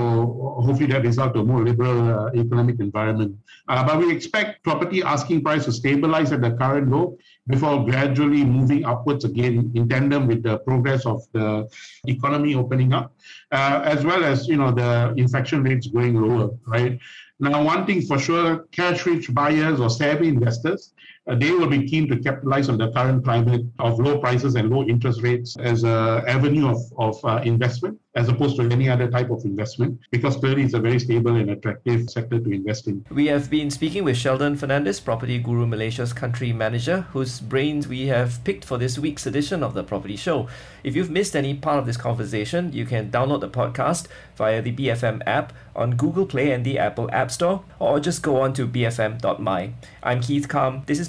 hopefully 0.64 0.86
that 0.92 1.02
results 1.02 1.34
to 1.34 1.40
a 1.40 1.44
more 1.44 1.64
liberal 1.64 1.98
uh, 2.18 2.30
economic 2.34 2.78
environment. 2.78 3.36
Uh, 3.68 3.84
but 3.84 3.98
we 3.98 4.12
expect 4.12 4.62
property 4.62 5.02
asking 5.02 5.42
price 5.42 5.64
to 5.64 5.72
stabilize 5.72 6.30
at 6.30 6.40
the 6.40 6.52
current 6.52 6.88
low 6.90 7.18
before 7.48 7.84
gradually 7.84 8.44
moving 8.44 8.84
upwards 8.84 9.24
again 9.24 9.72
in 9.74 9.88
tandem 9.88 10.28
with 10.28 10.42
the 10.42 10.58
progress 10.58 11.04
of 11.06 11.22
the 11.32 11.68
economy 12.06 12.54
opening 12.54 12.92
up, 12.92 13.14
uh, 13.50 13.71
as 13.80 14.04
well 14.04 14.24
as 14.24 14.48
you 14.48 14.56
know 14.56 14.70
the 14.70 15.14
infection 15.16 15.62
rates 15.62 15.86
going 15.86 16.20
lower, 16.20 16.50
right? 16.66 16.98
Now, 17.40 17.64
one 17.64 17.86
thing 17.86 18.02
for 18.02 18.18
sure, 18.18 18.66
cash-rich 18.70 19.34
buyers 19.34 19.80
or 19.80 19.90
savvy 19.90 20.28
investors 20.28 20.94
uh, 20.94 21.11
they 21.26 21.52
will 21.52 21.68
be 21.68 21.88
keen 21.88 22.08
to 22.08 22.18
capitalize 22.18 22.68
on 22.68 22.78
the 22.78 22.90
current 22.92 23.24
climate 23.24 23.62
of 23.78 23.98
low 24.00 24.18
prices 24.18 24.56
and 24.56 24.70
low 24.70 24.82
interest 24.82 25.22
rates 25.22 25.56
as 25.60 25.84
an 25.84 26.26
avenue 26.26 26.68
of, 26.68 26.78
of 26.98 27.24
uh, 27.24 27.40
investment 27.44 27.98
as 28.14 28.28
opposed 28.28 28.56
to 28.56 28.68
any 28.68 28.88
other 28.88 29.10
type 29.10 29.30
of 29.30 29.42
investment 29.44 29.98
because 30.10 30.36
clearly 30.36 30.62
it's 30.62 30.74
a 30.74 30.78
very 30.78 30.98
stable 30.98 31.34
and 31.36 31.50
attractive 31.50 32.10
sector 32.10 32.38
to 32.38 32.50
invest 32.50 32.86
in. 32.86 33.04
We 33.10 33.26
have 33.26 33.48
been 33.48 33.70
speaking 33.70 34.04
with 34.04 34.16
Sheldon 34.16 34.56
Fernandez, 34.56 35.00
Property 35.00 35.38
Guru 35.38 35.66
Malaysia's 35.66 36.12
country 36.12 36.52
manager, 36.52 37.02
whose 37.12 37.40
brains 37.40 37.88
we 37.88 38.08
have 38.08 38.42
picked 38.44 38.64
for 38.64 38.76
this 38.76 38.98
week's 38.98 39.24
edition 39.24 39.62
of 39.62 39.72
the 39.74 39.82
Property 39.82 40.16
Show. 40.16 40.48
If 40.84 40.94
you've 40.94 41.10
missed 41.10 41.34
any 41.34 41.54
part 41.54 41.78
of 41.78 41.86
this 41.86 41.96
conversation, 41.96 42.72
you 42.72 42.84
can 42.84 43.10
download 43.10 43.40
the 43.40 43.48
podcast 43.48 44.08
via 44.36 44.60
the 44.60 44.72
BFM 44.72 45.22
app 45.26 45.52
on 45.74 45.96
Google 45.96 46.26
Play 46.26 46.52
and 46.52 46.64
the 46.66 46.78
Apple 46.78 47.08
App 47.12 47.30
Store, 47.30 47.64
or 47.78 47.98
just 47.98 48.22
go 48.22 48.40
on 48.40 48.52
to 48.54 48.66
bfm.my. 48.66 49.72
I'm 50.02 50.20
Keith 50.20 50.48
Kam. 50.48 50.82
This 50.86 50.98
is 50.98 51.08